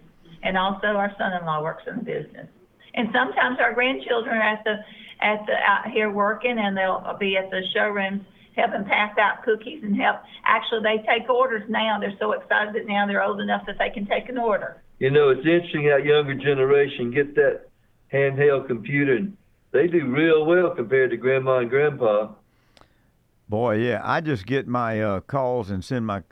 And 0.42 0.56
also, 0.56 0.86
our 0.88 1.12
son-in-law 1.18 1.62
works 1.62 1.82
in 1.86 1.96
the 1.96 2.02
business. 2.02 2.48
And 2.94 3.08
sometimes 3.12 3.58
our 3.60 3.74
grandchildren 3.74 4.36
are 4.36 4.54
at 4.54 4.64
the 4.64 4.76
at 5.20 5.44
the, 5.46 5.52
out 5.52 5.90
here 5.92 6.10
working 6.10 6.56
and 6.58 6.76
they'll 6.76 7.16
be 7.20 7.36
at 7.36 7.50
the 7.50 7.60
showrooms 7.74 8.22
helping 8.56 8.84
pass 8.84 9.16
out 9.18 9.44
cookies 9.44 9.82
and 9.82 9.96
help. 9.96 10.22
Actually, 10.44 10.82
they 10.82 11.04
take 11.06 11.28
orders 11.28 11.62
now. 11.68 11.98
They're 12.00 12.16
so 12.18 12.32
excited 12.32 12.74
that 12.74 12.86
now 12.86 13.06
they're 13.06 13.22
old 13.22 13.40
enough 13.40 13.62
that 13.66 13.76
they 13.78 13.90
can 13.90 14.06
take 14.06 14.28
an 14.28 14.38
order. 14.38 14.82
You 14.98 15.10
know, 15.10 15.30
it's 15.30 15.46
interesting 15.46 15.88
how 15.88 15.96
younger 15.96 16.34
generation 16.34 17.10
get 17.10 17.34
that 17.36 17.69
handheld 18.12 18.66
computer 18.66 19.16
and 19.16 19.36
they 19.72 19.86
do 19.86 20.06
real 20.06 20.44
well 20.44 20.70
compared 20.70 21.10
to 21.10 21.16
grandma 21.16 21.58
and 21.58 21.70
grandpa. 21.70 22.28
Boy, 23.48 23.76
yeah, 23.76 24.00
I 24.02 24.20
just 24.20 24.46
get 24.46 24.66
my 24.66 25.00
uh, 25.00 25.20
calls 25.20 25.70
and 25.70 25.84
send 25.84 26.06
my 26.06 26.22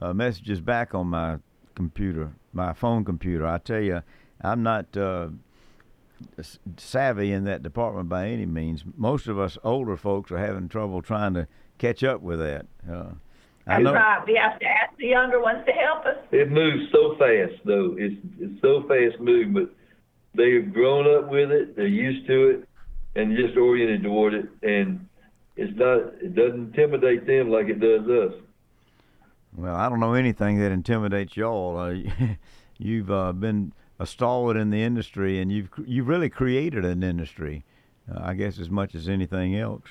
uh, 0.00 0.12
messages 0.12 0.60
back 0.60 0.94
on 0.94 1.08
my 1.08 1.38
computer, 1.74 2.32
my 2.52 2.72
phone 2.72 3.04
computer. 3.04 3.46
I 3.46 3.58
tell 3.58 3.80
you, 3.80 4.02
I'm 4.42 4.62
not 4.62 4.96
uh, 4.96 5.28
savvy 6.76 7.32
in 7.32 7.44
that 7.44 7.62
department 7.62 8.08
by 8.08 8.28
any 8.28 8.46
means. 8.46 8.84
Most 8.96 9.28
of 9.28 9.38
us 9.38 9.58
older 9.64 9.96
folks 9.96 10.30
are 10.30 10.38
having 10.38 10.68
trouble 10.68 11.02
trying 11.02 11.34
to 11.34 11.46
catch 11.78 12.04
up 12.04 12.20
with 12.20 12.38
that. 12.38 12.66
Uh, 12.90 13.10
I 13.66 13.80
know. 13.80 13.92
Right. 13.92 14.24
We 14.26 14.34
have 14.34 14.58
to 14.60 14.66
ask 14.66 14.96
the 14.98 15.08
younger 15.08 15.40
ones 15.40 15.64
to 15.66 15.72
help 15.72 16.06
us. 16.06 16.16
It 16.32 16.50
moves 16.50 16.90
so 16.90 17.16
fast, 17.18 17.62
though. 17.64 17.96
It's 17.98 18.16
it's 18.38 18.60
so 18.62 18.82
fast 18.88 19.20
moving, 19.20 19.52
but 19.52 19.70
they've 20.34 20.72
grown 20.72 21.06
up 21.16 21.30
with 21.30 21.50
it. 21.50 21.76
They're 21.76 21.86
used 21.86 22.26
to 22.26 22.48
it, 22.50 22.68
and 23.14 23.36
just 23.36 23.56
oriented 23.56 24.02
toward 24.02 24.34
it. 24.34 24.46
And 24.62 25.06
it's 25.56 25.76
not. 25.76 26.14
It 26.22 26.34
doesn't 26.34 26.76
intimidate 26.76 27.26
them 27.26 27.50
like 27.50 27.68
it 27.68 27.80
does 27.80 28.08
us. 28.08 28.40
Well, 29.56 29.74
I 29.74 29.88
don't 29.88 30.00
know 30.00 30.14
anything 30.14 30.58
that 30.60 30.70
intimidates 30.70 31.36
y'all. 31.36 31.78
Uh, 31.78 31.94
you've 32.78 33.10
uh, 33.10 33.32
been 33.32 33.72
a 33.98 34.06
stalwart 34.06 34.56
in 34.56 34.70
the 34.70 34.82
industry, 34.82 35.40
and 35.40 35.50
you've 35.50 35.70
you've 35.86 36.08
really 36.08 36.28
created 36.28 36.84
an 36.84 37.02
industry, 37.02 37.64
uh, 38.12 38.20
I 38.22 38.34
guess, 38.34 38.58
as 38.58 38.70
much 38.70 38.94
as 38.94 39.08
anything 39.08 39.56
else. 39.56 39.84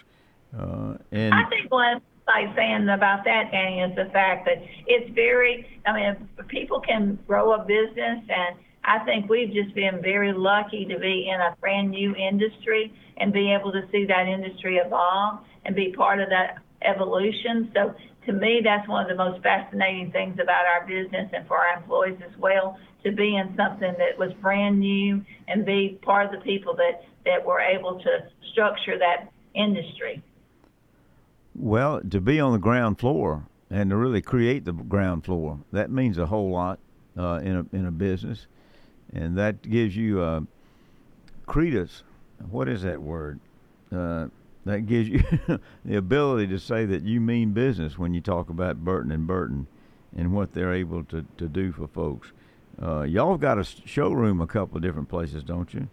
Uh, 0.58 0.96
and 1.12 1.34
I 1.34 1.44
think 1.50 1.72
one 1.72 2.01
like 2.27 2.53
saying 2.56 2.89
about 2.89 3.24
that, 3.24 3.51
Danny, 3.51 3.82
is 3.82 3.96
the 3.96 4.12
fact 4.12 4.46
that 4.46 4.62
it's 4.86 5.10
very. 5.13 5.65
I 5.86 5.94
mean, 5.94 6.29
people 6.48 6.79
can 6.82 7.17
grow 7.27 7.53
a 7.53 7.60
business, 7.60 8.24
and 8.29 8.58
I 8.88 9.00
think 9.00 9.29
we've 9.29 9.53
just 9.53 9.75
been 9.75 10.01
very 10.01 10.32
lucky 10.32 10.86
to 10.86 10.98
be 10.98 11.29
in 11.29 11.41
a 11.41 11.56
brand 11.60 11.91
new 11.91 12.15
industry 12.15 12.94
and 13.17 13.34
be 13.34 13.53
able 13.53 13.74
to 13.74 13.82
see 13.91 14.06
that 14.06 14.27
industry 14.27 14.77
evolve 14.77 15.39
and 15.65 15.75
be 15.75 15.91
part 15.91 16.22
of 16.22 16.29
that 16.29 16.60
evolution. 16.84 17.70
So 17.75 17.94
to 18.27 18.32
me, 18.32 18.62
that's 18.63 18.88
one 18.88 19.03
of 19.03 19.10
the 19.10 19.22
most 19.22 19.44
fascinating 19.44 20.12
things 20.12 20.39
about 20.41 20.65
our 20.65 20.88
business 20.88 21.29
and 21.34 21.46
for 21.48 21.58
our 21.58 21.77
employees 21.77 22.17
as 22.25 22.38
well, 22.39 22.79
to 23.03 23.12
be 23.12 23.36
in 23.36 23.53
something 23.58 23.94
that 23.98 24.17
was 24.17 24.32
brand 24.41 24.79
new 24.79 25.22
and 25.50 25.65
be 25.65 26.00
part 26.01 26.25
of 26.25 26.32
the 26.32 26.46
people 26.46 26.74
that, 26.75 27.03
that 27.25 27.46
were 27.46 27.60
able 27.60 28.00
to 28.00 28.20
structure 28.53 28.98
that 28.98 29.29
industry. 29.53 30.24
Well, 31.53 32.01
to 32.10 32.22
be 32.22 32.39
on 32.39 32.53
the 32.53 32.58
ground 32.58 33.00
floor 33.00 33.48
and 33.70 33.89
to 33.89 33.98
really 33.98 34.22
create 34.22 34.63
the 34.63 34.72
ground 34.72 35.25
floor, 35.25 35.60
that 35.74 35.91
means 35.91 36.17
a 36.17 36.27
whole 36.27 36.51
lot 36.51 36.79
uh, 37.17 37.41
in, 37.44 37.56
a, 37.58 37.75
in 37.75 37.86
a 37.86 37.91
business. 37.91 38.48
And 39.13 39.37
that 39.37 39.61
gives 39.61 39.95
you 39.95 40.21
uh, 40.21 40.41
credence. 41.45 42.03
What 42.49 42.67
is 42.67 42.83
that 42.83 43.01
word? 43.01 43.39
Uh, 43.91 44.27
that 44.65 44.85
gives 44.85 45.07
you 45.07 45.23
the 45.85 45.95
ability 45.95 46.47
to 46.47 46.59
say 46.59 46.85
that 46.85 47.03
you 47.03 47.21
mean 47.21 47.51
business 47.51 47.97
when 47.97 48.13
you 48.13 48.21
talk 48.21 48.49
about 48.49 48.83
Burton 48.83 49.11
and 49.11 49.25
Burton 49.25 49.67
and 50.15 50.33
what 50.33 50.53
they're 50.53 50.73
able 50.73 51.03
to, 51.05 51.25
to 51.37 51.47
do 51.47 51.71
for 51.71 51.87
folks. 51.87 52.31
Uh, 52.81 53.01
y'all 53.03 53.31
have 53.31 53.39
got 53.39 53.57
a 53.57 53.63
showroom 53.63 54.41
a 54.41 54.47
couple 54.47 54.77
of 54.77 54.83
different 54.83 55.09
places, 55.09 55.43
don't 55.43 55.73
you? 55.73 55.87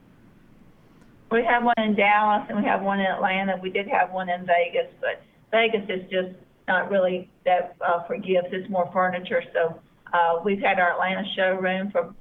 We 1.31 1.43
have 1.45 1.65
one 1.65 1.75
in 1.79 1.95
Dallas 1.95 2.47
and 2.49 2.59
we 2.59 2.65
have 2.65 2.83
one 2.83 3.01
in 3.01 3.07
Atlanta. 3.07 3.59
We 3.61 3.71
did 3.71 3.89
have 3.89 4.13
one 4.13 4.29
in 4.29 4.47
Vegas, 4.47 4.93
but 5.01 5.23
Vegas 5.51 5.89
is 5.89 6.03
just 6.11 6.37
not 6.69 6.91
really 6.91 7.31
that 7.45 7.77
uh, 7.81 8.05
for 8.07 8.17
gifts. 8.17 8.49
It's 8.53 8.69
more 8.69 8.91
furniture. 8.93 9.43
So 9.53 9.81
uh, 10.13 10.41
we've 10.45 10.61
had 10.61 10.79
our 10.79 10.93
Atlanta 10.93 11.25
showroom 11.35 11.91
for 11.91 12.15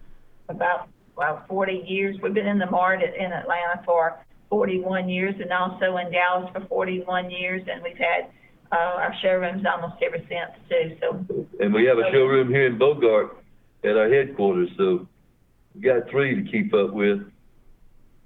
about 0.49 0.89
well 1.15 1.43
40 1.47 1.85
years. 1.87 2.17
We've 2.21 2.33
been 2.33 2.47
in 2.47 2.59
the 2.59 2.69
mart 2.69 3.01
in 3.01 3.31
Atlanta 3.31 3.81
for 3.85 4.19
41 4.49 5.09
years 5.09 5.35
and 5.39 5.51
also 5.51 5.97
in 5.97 6.11
Dallas 6.11 6.49
for 6.53 6.61
41 6.67 7.31
years. 7.31 7.61
And 7.71 7.81
we've 7.83 7.97
had 7.97 8.29
uh, 8.71 8.75
our 8.75 9.13
showrooms 9.21 9.63
almost 9.65 10.01
ever 10.01 10.17
since 10.17 10.51
too. 10.69 10.97
So. 10.99 11.45
And 11.59 11.73
we 11.73 11.85
have 11.85 11.97
a 11.97 12.11
showroom 12.11 12.49
here 12.49 12.67
in 12.67 12.77
Bogart 12.77 13.37
at 13.83 13.97
our 13.97 14.09
headquarters. 14.09 14.69
So 14.77 15.07
we 15.75 15.81
got 15.81 16.09
three 16.09 16.35
to 16.35 16.51
keep 16.51 16.73
up 16.73 16.91
with. 16.91 17.21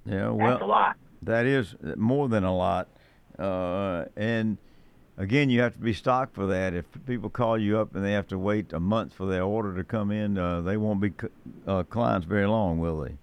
Yeah, 0.05 0.29
well, 0.29 0.51
That's 0.51 0.62
a 0.62 0.65
lot. 0.65 0.95
That 1.24 1.45
is 1.45 1.75
more 1.97 2.29
than 2.29 2.43
a 2.43 2.55
lot. 2.55 2.88
Uh, 3.38 4.05
and 4.15 4.57
again, 5.17 5.50
you 5.50 5.62
have 5.62 5.74
to 5.74 5.79
be 5.79 5.93
stocked 5.93 6.36
for 6.36 6.45
that. 6.47 6.74
If 6.74 6.86
people 7.05 7.29
call 7.29 7.57
you 7.57 7.79
up 7.79 7.95
and 7.95 8.05
they 8.05 8.13
have 8.13 8.27
to 8.27 8.38
wait 8.38 8.71
a 8.74 8.79
month 8.79 9.13
for 9.13 9.25
their 9.25 9.43
order 9.43 9.75
to 9.75 9.83
come 9.83 10.12
in, 10.12 10.38
uh, 10.38 10.62
they 10.62 10.77
won't 10.77 11.01
be 11.01 11.12
uh, 11.67 11.83
clients 11.83 12.25
very 12.25 12.47
long, 12.47 12.79
will 12.79 13.01
they? 13.01 13.17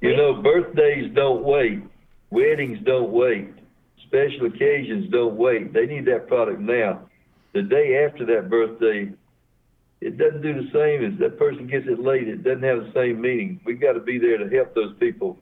You 0.00 0.16
know, 0.16 0.40
birthdays 0.42 1.12
don't 1.14 1.42
wait. 1.42 1.82
Weddings 2.30 2.78
don't 2.84 3.10
wait. 3.10 3.48
Special 4.06 4.46
occasions 4.46 5.10
don't 5.10 5.36
wait. 5.36 5.72
They 5.72 5.86
need 5.86 6.04
that 6.06 6.28
product 6.28 6.60
now. 6.60 7.08
The 7.52 7.62
day 7.62 8.04
after 8.06 8.24
that 8.26 8.48
birthday, 8.48 9.10
it 10.00 10.16
doesn't 10.16 10.42
do 10.42 10.54
the 10.54 10.70
same 10.72 11.04
as 11.04 11.18
that 11.18 11.38
person 11.38 11.66
gets 11.66 11.86
it 11.88 11.98
late. 11.98 12.28
It 12.28 12.44
doesn't 12.44 12.62
have 12.62 12.84
the 12.84 12.92
same 12.92 13.20
meaning. 13.20 13.60
We've 13.64 13.80
got 13.80 13.94
to 13.94 14.00
be 14.00 14.18
there 14.18 14.38
to 14.38 14.48
help 14.48 14.74
those 14.74 14.94
people 14.98 15.38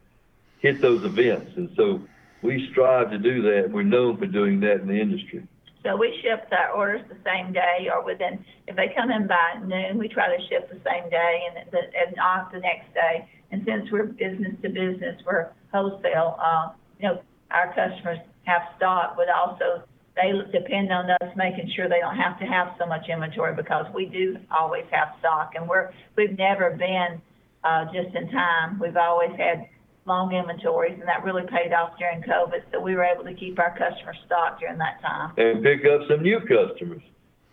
hit 0.60 0.80
those 0.80 1.04
events. 1.04 1.52
And 1.56 1.70
so 1.76 2.00
we 2.42 2.68
strive 2.70 3.10
to 3.10 3.18
do 3.18 3.42
that. 3.42 3.70
We're 3.70 3.82
known 3.82 4.16
for 4.16 4.26
doing 4.26 4.60
that 4.60 4.80
in 4.80 4.86
the 4.86 4.98
industry. 4.98 5.46
So 5.86 5.94
we 5.94 6.18
ship 6.20 6.50
our 6.50 6.72
orders 6.72 7.02
the 7.08 7.16
same 7.24 7.52
day 7.52 7.86
or 7.92 8.04
within, 8.04 8.44
if 8.66 8.74
they 8.74 8.92
come 8.96 9.12
in 9.12 9.28
by 9.28 9.54
noon, 9.64 9.98
we 9.98 10.08
try 10.08 10.26
to 10.26 10.42
ship 10.48 10.68
the 10.68 10.80
same 10.82 11.08
day 11.10 11.42
and, 11.46 11.70
the, 11.70 11.78
and 11.78 12.16
not 12.16 12.50
the 12.50 12.58
next 12.58 12.92
day. 12.92 13.28
And 13.52 13.62
since 13.64 13.88
we're 13.92 14.06
business 14.06 14.54
to 14.62 14.68
business, 14.68 15.14
we're 15.24 15.50
wholesale, 15.72 16.36
uh, 16.42 16.70
you 16.98 17.08
know, 17.08 17.22
our 17.52 17.72
customers 17.72 18.18
have 18.46 18.62
stock, 18.76 19.14
but 19.16 19.26
also 19.30 19.86
they 20.16 20.32
depend 20.50 20.90
on 20.90 21.08
us 21.08 21.30
making 21.36 21.70
sure 21.76 21.88
they 21.88 22.00
don't 22.00 22.16
have 22.16 22.36
to 22.40 22.46
have 22.46 22.74
so 22.80 22.86
much 22.86 23.06
inventory 23.08 23.54
because 23.54 23.86
we 23.94 24.06
do 24.06 24.38
always 24.50 24.84
have 24.90 25.14
stock 25.20 25.52
and 25.54 25.68
we're, 25.68 25.92
we've 26.16 26.36
never 26.36 26.70
been, 26.70 27.22
uh, 27.62 27.84
just 27.86 28.12
in 28.16 28.28
time. 28.32 28.80
We've 28.80 28.96
always 28.96 29.30
had 29.38 29.68
long 30.06 30.32
inventories 30.32 30.94
and 30.98 31.08
that 31.08 31.24
really 31.24 31.44
paid 31.46 31.72
off 31.72 31.98
during 31.98 32.22
COVID. 32.22 32.62
So 32.72 32.80
we 32.80 32.94
were 32.94 33.04
able 33.04 33.24
to 33.24 33.34
keep 33.34 33.58
our 33.58 33.76
customers 33.76 34.16
stocked 34.26 34.60
during 34.60 34.78
that 34.78 35.00
time. 35.02 35.32
And 35.36 35.62
pick 35.62 35.84
up 35.84 36.02
some 36.08 36.22
new 36.22 36.40
customers 36.40 37.02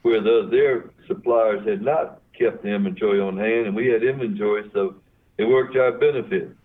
where 0.04 0.22
the, 0.22 0.48
their 0.52 0.90
suppliers 1.08 1.68
had 1.68 1.82
not 1.82 2.22
kept 2.38 2.64
the 2.64 2.70
inventory 2.70 3.20
on 3.20 3.38
hand 3.38 3.68
and 3.68 3.76
we 3.76 3.88
had 3.88 4.04
inventory. 4.04 4.70
So 4.74 4.96
it 5.38 5.46
worked 5.46 5.74
to 5.74 5.82
our 5.82 5.92
benefit. 5.94 6.56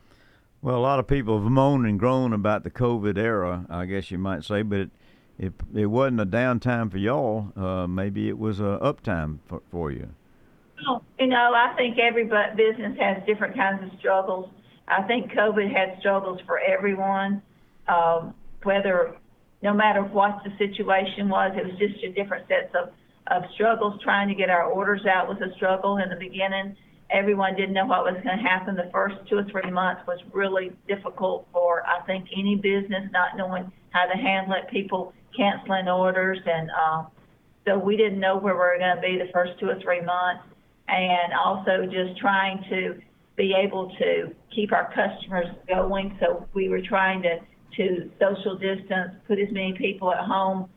Well, 0.61 0.77
a 0.77 0.81
lot 0.81 0.99
of 0.99 1.07
people 1.07 1.41
have 1.41 1.51
moaned 1.51 1.87
and 1.87 1.99
groaned 1.99 2.35
about 2.35 2.65
the 2.65 2.71
COVID 2.71 3.17
era, 3.17 3.65
I 3.71 3.87
guess 3.87 4.11
you 4.11 4.19
might 4.19 4.45
say, 4.45 4.63
but 4.63 4.81
it 4.81 4.91
it, 5.39 5.53
it 5.75 5.87
wasn't 5.87 6.21
a 6.21 6.27
downtime 6.27 6.91
for 6.91 6.99
y'all. 6.99 7.53
Uh, 7.57 7.87
maybe 7.87 8.29
it 8.29 8.39
was 8.39 8.59
a 8.59 8.79
uptime 8.83 9.39
for, 9.47 9.63
for 9.71 9.93
you. 9.93 10.09
Well, 10.85 11.05
you 11.19 11.29
know, 11.29 11.53
I 11.55 11.75
think 11.77 11.99
every 11.99 12.25
business 12.25 12.97
has 12.99 13.23
different 13.25 13.57
kinds 13.57 13.83
of 13.85 13.97
struggles. 13.99 14.51
I 14.89 15.03
think 15.03 15.33
COVID 15.33 15.73
had 15.73 15.99
struggles 16.01 16.41
for 16.47 16.59
everyone, 16.59 17.43
um, 17.87 18.35
whether 18.63 19.17
no 19.63 19.75
matter 19.75 20.03
what 20.03 20.41
the 20.45 20.51
situation 20.59 21.29
was, 21.29 21.53
it 21.57 21.65
was 21.65 21.79
just 21.79 22.03
a 22.05 22.13
different 22.13 22.49
sets 22.49 22.75
of, 22.75 22.91
of 23.27 23.51
struggles. 23.55 24.01
Trying 24.03 24.29
to 24.29 24.35
get 24.35 24.51
our 24.51 24.65
orders 24.65 25.05
out 25.07 25.29
was 25.29 25.39
a 25.41 25.55
struggle 25.57 25.99
in 25.99 26.09
the 26.09 26.17
beginning 26.17 26.77
everyone 27.11 27.57
didn't 27.57 27.73
know 27.73 27.87
what 27.87 28.05
was 28.05 28.15
going 28.23 28.37
to 28.37 28.43
happen. 28.43 28.75
The 28.77 28.91
first 28.93 29.17
two 29.29 29.39
or 29.39 29.45
three 29.45 29.71
months 29.71 30.03
was 30.07 30.19
really 30.33 30.73
difficult 30.87 31.47
for, 31.53 31.83
I 31.87 32.05
think, 32.07 32.29
any 32.37 32.57
business, 32.57 33.11
not 33.13 33.37
knowing 33.37 33.71
how 33.91 34.07
to 34.07 34.17
handle 34.17 34.55
it, 34.55 34.71
people 34.71 35.13
canceling 35.37 35.89
orders. 35.89 36.39
And 36.45 36.71
uh, 36.71 37.05
so 37.67 37.79
we 37.79 37.97
didn't 37.97 38.21
know 38.21 38.37
where 38.37 38.55
we 38.55 38.59
were 38.59 38.79
going 38.79 38.97
to 38.97 39.03
be 39.03 39.19
the 39.19 39.31
first 39.33 39.59
two 39.59 39.69
or 39.69 39.81
three 39.81 40.03
months. 40.03 40.45
And 40.89 41.33
also 41.35 41.85
just 41.85 42.19
trying 42.19 42.65
to 42.71 43.01
be 43.39 43.55
able 43.57 43.89
to 43.99 44.35
keep 44.55 44.73
our 44.73 44.93
customers 44.93 45.47
going. 45.69 46.19
So 46.21 46.47
we 46.53 46.69
were 46.69 46.83
trying 46.83 47.23
to, 47.23 47.39
to 47.77 48.11
social 48.21 48.59
distance, 48.59 49.13
put 49.27 49.39
as 49.39 49.49
many 49.53 49.73
people 49.73 50.13
at 50.13 50.25
home, 50.25 50.69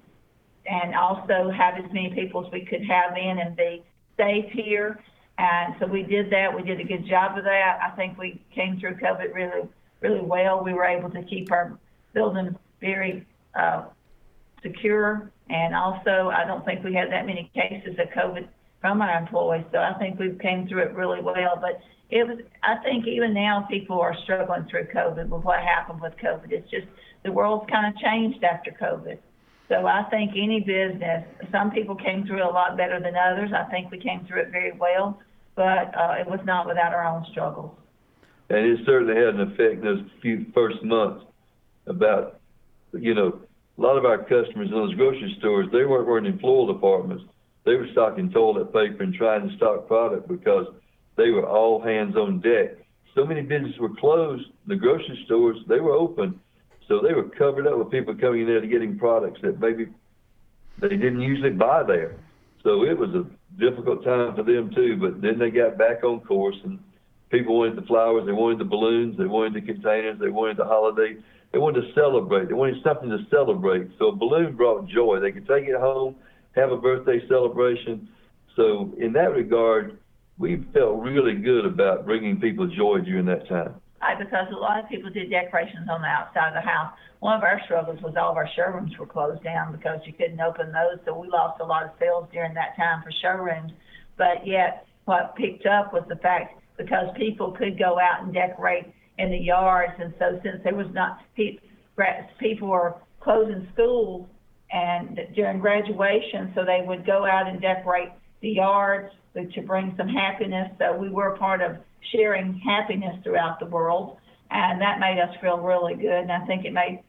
and 0.67 0.95
also 0.95 1.49
have 1.49 1.83
as 1.83 1.91
many 1.91 2.13
people 2.13 2.45
as 2.45 2.51
we 2.53 2.63
could 2.63 2.85
have 2.85 3.17
in 3.17 3.39
and 3.39 3.57
be 3.57 3.83
safe 4.15 4.45
here. 4.53 5.03
And 5.39 5.73
so 5.79 5.87
we 5.87 6.03
did 6.03 6.31
that. 6.31 6.55
We 6.55 6.61
did 6.61 6.79
a 6.79 6.83
good 6.83 7.07
job 7.07 7.35
of 7.35 7.43
that. 7.45 7.79
I 7.81 7.95
think 7.95 8.17
we 8.19 8.39
came 8.53 8.79
through 8.79 8.95
COVID 8.97 9.33
really, 9.33 9.67
really 9.99 10.21
well. 10.21 10.63
We 10.63 10.73
were 10.73 10.85
able 10.85 11.09
to 11.09 11.23
keep 11.23 11.51
our 11.51 11.79
building 12.13 12.55
very 12.79 13.25
uh, 13.55 13.85
secure. 14.61 15.31
And 15.49 15.73
also, 15.73 16.29
I 16.29 16.45
don't 16.45 16.63
think 16.63 16.83
we 16.83 16.93
had 16.93 17.11
that 17.11 17.25
many 17.25 17.49
cases 17.55 17.97
of 17.97 18.07
COVID 18.09 18.47
from 18.81 19.01
our 19.01 19.17
employees. 19.17 19.65
So 19.71 19.77
I 19.77 19.93
think 19.99 20.19
we 20.19 20.35
came 20.41 20.67
through 20.67 20.83
it 20.83 20.93
really 20.93 21.21
well. 21.21 21.57
But 21.61 21.79
it 22.09 22.27
was, 22.27 22.39
I 22.63 22.75
think 22.83 23.07
even 23.07 23.33
now 23.33 23.65
people 23.69 23.99
are 24.01 24.15
struggling 24.23 24.65
through 24.69 24.87
COVID 24.93 25.29
with 25.29 25.43
what 25.43 25.59
happened 25.61 26.01
with 26.01 26.13
COVID. 26.17 26.51
It's 26.51 26.69
just 26.69 26.87
the 27.23 27.31
world's 27.31 27.69
kind 27.71 27.93
of 27.93 28.01
changed 28.01 28.43
after 28.43 28.71
COVID. 28.71 29.17
So 29.69 29.87
I 29.87 30.03
think 30.09 30.31
any 30.31 30.59
business, 30.59 31.23
some 31.51 31.71
people 31.71 31.95
came 31.95 32.25
through 32.25 32.43
a 32.43 32.51
lot 32.51 32.75
better 32.75 32.99
than 32.99 33.13
others. 33.15 33.51
I 33.55 33.69
think 33.71 33.89
we 33.89 33.99
came 33.99 34.25
through 34.25 34.41
it 34.41 34.51
very 34.51 34.73
well, 34.73 35.21
but 35.55 35.95
uh, 35.95 36.15
it 36.19 36.27
was 36.27 36.41
not 36.43 36.67
without 36.67 36.93
our 36.93 37.05
own 37.05 37.25
struggles. 37.31 37.71
And 38.49 38.65
it 38.65 38.79
certainly 38.85 39.15
had 39.15 39.35
an 39.35 39.41
effect 39.41 39.75
in 39.75 39.81
those 39.81 40.03
few 40.21 40.45
first 40.53 40.83
months 40.83 41.23
about, 41.87 42.41
you 42.91 43.13
know, 43.13 43.39
a 43.77 43.81
lot 43.81 43.97
of 43.97 44.03
our 44.03 44.17
customers 44.17 44.67
in 44.67 44.71
those 44.71 44.93
grocery 44.95 45.33
stores, 45.39 45.67
they 45.71 45.85
weren't 45.85 46.07
running 46.07 46.37
floral 46.39 46.67
departments. 46.67 47.23
They 47.65 47.75
were 47.75 47.87
stocking 47.91 48.31
toilet 48.31 48.73
paper 48.73 49.03
and 49.03 49.13
trying 49.13 49.47
to 49.47 49.55
stock 49.55 49.87
product 49.87 50.27
because 50.27 50.67
they 51.15 51.29
were 51.29 51.47
all 51.47 51.81
hands 51.81 52.15
on 52.15 52.39
deck. 52.39 52.77
So 53.15 53.25
many 53.25 53.41
businesses 53.41 53.79
were 53.79 53.95
closed. 53.95 54.45
The 54.67 54.75
grocery 54.75 55.21
stores, 55.25 55.57
they 55.67 55.79
were 55.79 55.93
open 55.93 56.39
so 56.91 56.99
they 56.99 57.13
were 57.13 57.29
covered 57.29 57.67
up 57.67 57.77
with 57.77 57.89
people 57.89 58.13
coming 58.15 58.41
in 58.41 58.47
there 58.47 58.59
to 58.59 58.67
getting 58.67 58.99
products 58.99 59.39
that 59.43 59.61
maybe 59.61 59.87
they 60.81 60.89
didn't 60.89 61.21
usually 61.21 61.51
buy 61.51 61.83
there. 61.83 62.17
So 62.63 62.83
it 62.83 62.97
was 62.97 63.09
a 63.15 63.23
difficult 63.57 64.03
time 64.03 64.35
for 64.35 64.43
them 64.43 64.71
too. 64.75 64.97
But 64.99 65.21
then 65.21 65.39
they 65.39 65.51
got 65.51 65.77
back 65.77 66.03
on 66.03 66.19
course, 66.19 66.57
and 66.65 66.79
people 67.29 67.57
wanted 67.57 67.77
the 67.77 67.87
flowers, 67.87 68.25
they 68.25 68.33
wanted 68.33 68.59
the 68.59 68.65
balloons, 68.65 69.17
they 69.17 69.23
wanted 69.23 69.53
the 69.53 69.65
containers, 69.65 70.19
they 70.19 70.27
wanted 70.27 70.57
the 70.57 70.65
holiday, 70.65 71.15
they 71.53 71.59
wanted 71.59 71.79
to 71.79 71.93
celebrate, 71.93 72.49
they 72.49 72.55
wanted 72.55 72.83
something 72.83 73.09
to 73.09 73.25
celebrate. 73.29 73.87
So 73.97 74.09
a 74.09 74.15
balloon 74.15 74.57
brought 74.57 74.85
joy. 74.89 75.21
They 75.21 75.31
could 75.31 75.47
take 75.47 75.69
it 75.69 75.79
home, 75.79 76.15
have 76.55 76.71
a 76.71 76.77
birthday 76.77 77.19
celebration. 77.27 78.09
So 78.55 78.93
in 78.99 79.13
that 79.13 79.31
regard, 79.33 79.99
we 80.37 80.65
felt 80.73 81.01
really 81.01 81.35
good 81.35 81.65
about 81.65 82.05
bringing 82.05 82.39
people 82.39 82.67
joy 82.67 82.99
during 82.99 83.25
that 83.25 83.47
time 83.47 83.75
because 84.17 84.47
a 84.51 84.55
lot 84.55 84.83
of 84.83 84.89
people 84.89 85.09
did 85.09 85.29
decorations 85.29 85.87
on 85.89 86.01
the 86.01 86.07
outside 86.07 86.49
of 86.49 86.53
the 86.55 86.67
house. 86.67 86.93
One 87.19 87.37
of 87.37 87.43
our 87.43 87.61
struggles 87.65 88.01
was 88.01 88.15
all 88.17 88.31
of 88.31 88.37
our 88.37 88.49
showrooms 88.55 88.97
were 88.97 89.05
closed 89.05 89.43
down 89.43 89.71
because 89.71 89.99
you 90.05 90.13
couldn't 90.13 90.41
open 90.41 90.71
those, 90.71 90.99
so 91.05 91.17
we 91.17 91.27
lost 91.27 91.61
a 91.61 91.65
lot 91.65 91.83
of 91.83 91.91
sales 91.99 92.27
during 92.31 92.53
that 92.55 92.75
time 92.75 93.03
for 93.03 93.11
showrooms. 93.21 93.71
But 94.17 94.45
yet, 94.45 94.85
what 95.05 95.35
picked 95.35 95.65
up 95.65 95.93
was 95.93 96.03
the 96.09 96.15
fact 96.17 96.59
because 96.77 97.09
people 97.15 97.51
could 97.51 97.77
go 97.77 97.99
out 97.99 98.23
and 98.23 98.33
decorate 98.33 98.85
in 99.17 99.29
the 99.29 99.37
yards, 99.37 99.93
and 99.99 100.13
so 100.17 100.39
since 100.43 100.63
there 100.63 100.75
was 100.75 100.87
not 100.93 101.19
people 101.35 102.67
were 102.67 102.95
closing 103.19 103.67
schools 103.73 104.27
and 104.73 105.19
during 105.35 105.59
graduation, 105.59 106.51
so 106.55 106.63
they 106.63 106.83
would 106.85 107.05
go 107.05 107.25
out 107.25 107.47
and 107.47 107.59
decorate 107.61 108.09
the 108.41 108.49
yards 108.49 109.13
uh, 109.37 109.41
to 109.53 109.61
bring 109.61 109.93
some 109.97 110.07
happiness. 110.07 110.71
So 110.79 110.95
we 110.97 111.09
were 111.09 111.37
part 111.37 111.61
of 111.61 111.77
sharing 112.11 112.59
happiness 112.59 113.15
throughout 113.23 113.59
the 113.59 113.65
world. 113.65 114.17
And 114.49 114.81
that 114.81 114.99
made 114.99 115.19
us 115.19 115.33
feel 115.41 115.57
really 115.57 115.95
good. 115.95 116.23
And 116.23 116.31
I 116.31 116.45
think 116.45 116.65
it 116.65 116.73
made 116.73 117.03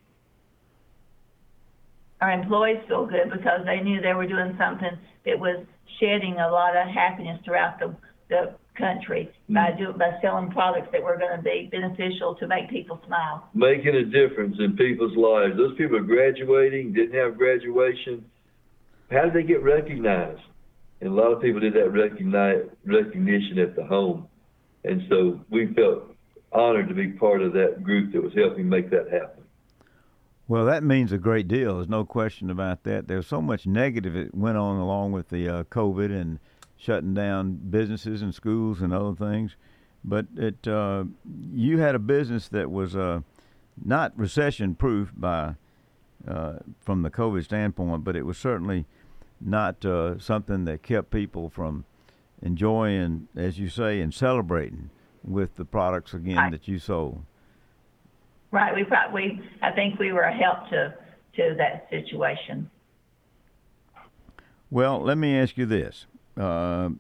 our 2.21 2.31
employees 2.31 2.79
feel 2.87 3.07
good 3.07 3.33
because 3.33 3.65
they 3.65 3.81
knew 3.81 4.01
they 4.01 4.15
were 4.15 4.29
doing 4.29 4.55
something 4.57 4.97
that 5.27 5.39
was 5.39 5.65
shedding 5.99 6.39
a 6.39 6.51
lot 6.51 6.77
of 6.77 6.87
happiness 6.87 7.41
throughout 7.45 7.81
the, 7.81 7.95
the 8.29 8.55
country 8.77 9.31
mm-hmm. 9.45 9.55
by 9.55 9.73
doing, 9.77 9.99
by 9.99 10.19
selling 10.21 10.51
products 10.51 10.89
that 10.93 11.03
were 11.03 11.17
going 11.17 11.37
to 11.37 11.43
be 11.43 11.69
beneficial 11.71 12.35
to 12.37 12.47
make 12.47 12.71
people 12.71 13.01
smile. 13.07 13.49
Making 13.55 13.97
a 13.97 14.05
difference 14.05 14.57
in 14.59 14.77
people's 14.77 15.17
lives. 15.17 15.57
Those 15.57 15.77
people 15.77 15.97
are 15.97 16.01
graduating, 16.01 16.93
didn't 16.93 17.19
have 17.19 17.37
graduation. 17.37 18.25
How 19.11 19.25
did 19.25 19.35
they 19.35 19.43
get 19.43 19.63
recognized? 19.63 20.41
And 21.01 21.11
a 21.11 21.13
lot 21.13 21.33
of 21.33 21.43
people 21.43 21.61
did 21.61 21.75
that 21.75 21.91
recognize, 21.91 22.65
recognition 22.85 23.59
at 23.59 23.75
the 23.77 23.85
home. 23.85 24.29
And 24.85 25.03
so 25.09 25.41
we 25.51 25.73
felt 25.75 26.15
honored 26.53 26.89
to 26.89 26.95
be 26.95 27.09
part 27.09 27.43
of 27.43 27.53
that 27.55 27.83
group 27.83 28.13
that 28.13 28.23
was 28.23 28.33
helping 28.35 28.69
make 28.69 28.91
that 28.91 29.11
happen. 29.11 29.43
Well, 30.49 30.67
that 30.67 30.83
means 30.83 31.13
a 31.13 31.19
great 31.19 31.49
deal. 31.49 31.77
There's 31.77 31.89
no 31.89 32.05
question 32.05 32.51
about 32.51 32.83
that. 32.85 33.09
There's 33.09 33.27
so 33.27 33.41
much 33.41 33.67
negative 33.67 34.15
that 34.15 34.35
went 34.35 34.59
on 34.59 34.77
along 34.77 35.13
with 35.13 35.29
the 35.29 35.49
uh, 35.49 35.65
COVID 35.65 36.11
and 36.11 36.39
shutting 36.83 37.15
down 37.15 37.61
businesses 37.71 38.23
and 38.23 38.35
schools 38.35 38.81
and 38.81 38.93
other 38.93 39.15
things. 39.15 39.55
But 40.05 40.27
it, 40.37 40.67
uh, 40.67 41.05
you 41.53 41.79
had 41.79 41.95
a 41.95 42.01
business 42.01 42.49
that 42.49 42.71
was 42.71 42.97
uh, 42.97 43.21
not 43.85 44.19
recession 44.19 44.75
proof 44.75 45.13
by 45.17 45.55
uh, 46.27 46.55
from 46.81 47.03
the 47.03 47.11
COVID 47.11 47.45
standpoint, 47.45 48.03
but 48.03 48.17
it 48.17 48.27
was 48.27 48.37
certainly 48.37 48.87
not 49.41 49.85
uh, 49.85 50.19
something 50.19 50.65
that 50.65 50.83
kept 50.83 51.11
people 51.11 51.49
from 51.49 51.85
enjoying, 52.43 53.29
as 53.37 53.61
you 53.61 53.69
say, 53.69 54.01
and 54.01 54.13
celebrating 54.13 54.91
with 55.23 55.55
the 55.55 55.65
products 55.65 56.15
again 56.15 56.37
right. 56.37 56.51
that 56.51 56.67
you 56.67 56.81
sold. 56.81 57.23
Right. 58.51 58.75
We 58.75 58.85
we 59.13 59.41
I 59.63 59.71
think 59.71 60.01
we 60.01 60.13
were 60.13 60.23
a 60.23 60.37
help 60.37 60.69
to 60.71 60.95
to 61.37 61.55
that 61.59 61.87
situation. 61.91 62.69
Well, 64.69 65.01
let 65.01 65.17
me 65.17 65.39
ask 65.39 65.57
you 65.57 65.67
this: 65.67 66.07
uh, 66.37 66.91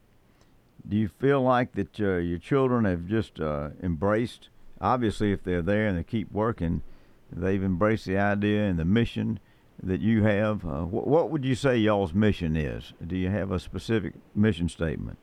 Do 0.89 0.97
you 0.97 1.09
feel 1.09 1.43
like 1.43 1.73
that 1.73 2.01
uh, 2.01 2.17
your 2.17 2.39
children 2.39 2.85
have 2.85 3.07
just 3.07 3.41
uh, 3.41 3.71
embraced? 3.83 4.49
Obviously, 4.81 5.33
if 5.33 5.43
they're 5.45 5.63
there 5.63 5.87
and 5.87 5.97
they 5.97 6.03
keep 6.03 6.31
working, 6.33 6.83
they've 7.31 7.63
embraced 7.63 8.05
the 8.05 8.19
idea 8.19 8.65
and 8.65 8.79
the 8.79 8.85
mission 8.85 9.39
that 9.83 10.01
you 10.01 10.25
have. 10.25 10.65
Uh, 10.65 10.83
wh- 10.83 11.07
what 11.07 11.31
would 11.31 11.45
you 11.45 11.55
say 11.55 11.77
y'all's 11.77 12.13
mission 12.13 12.57
is? 12.57 12.93
Do 13.05 13.17
you 13.17 13.31
have 13.31 13.53
a 13.53 13.59
specific 13.59 14.15
mission 14.35 14.69
statement? 14.69 15.19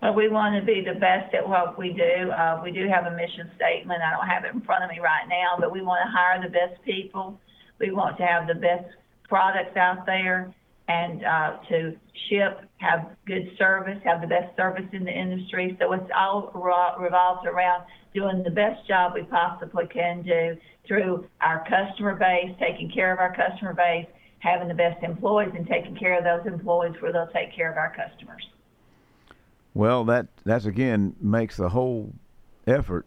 But 0.00 0.16
we 0.16 0.28
want 0.28 0.56
to 0.58 0.66
be 0.66 0.82
the 0.84 0.98
best 0.98 1.32
at 1.32 1.48
what 1.48 1.78
we 1.78 1.92
do. 1.92 2.30
Uh, 2.32 2.60
we 2.62 2.72
do 2.72 2.88
have 2.88 3.06
a 3.06 3.16
mission 3.16 3.48
statement. 3.54 4.02
I 4.02 4.10
don't 4.10 4.26
have 4.26 4.44
it 4.44 4.52
in 4.52 4.60
front 4.60 4.82
of 4.82 4.90
me 4.90 4.98
right 4.98 5.28
now, 5.28 5.54
but 5.60 5.70
we 5.70 5.80
want 5.80 6.00
to 6.04 6.10
hire 6.10 6.42
the 6.42 6.48
best 6.48 6.82
people. 6.84 7.38
We 7.78 7.92
want 7.92 8.16
to 8.16 8.26
have 8.26 8.48
the 8.48 8.56
best 8.56 8.86
products 9.28 9.76
out 9.76 10.04
there 10.04 10.52
and 10.88 11.24
uh, 11.24 11.56
to 11.68 11.96
ship, 12.28 12.60
have 12.78 13.16
good 13.26 13.50
service, 13.58 13.98
have 14.04 14.20
the 14.20 14.26
best 14.26 14.56
service 14.56 14.86
in 14.92 15.04
the 15.04 15.12
industry. 15.12 15.76
So 15.80 15.92
it's 15.92 16.10
all 16.16 16.50
revolves 16.54 17.46
around 17.46 17.84
doing 18.14 18.42
the 18.42 18.50
best 18.50 18.86
job 18.86 19.12
we 19.14 19.22
possibly 19.22 19.86
can 19.86 20.22
do 20.22 20.56
through 20.86 21.26
our 21.40 21.64
customer 21.68 22.14
base, 22.16 22.54
taking 22.58 22.90
care 22.90 23.12
of 23.12 23.18
our 23.18 23.34
customer 23.34 23.72
base, 23.72 24.06
having 24.40 24.68
the 24.68 24.74
best 24.74 25.02
employees, 25.02 25.52
and 25.56 25.66
taking 25.66 25.96
care 25.96 26.18
of 26.18 26.24
those 26.24 26.52
employees 26.52 26.94
where 27.00 27.12
they'll 27.12 27.28
take 27.28 27.54
care 27.54 27.70
of 27.70 27.78
our 27.78 27.94
customers. 27.94 28.46
Well, 29.74 30.04
that 30.04 30.26
that's 30.44 30.66
again 30.66 31.16
makes 31.20 31.56
the 31.56 31.70
whole 31.70 32.12
effort 32.66 33.06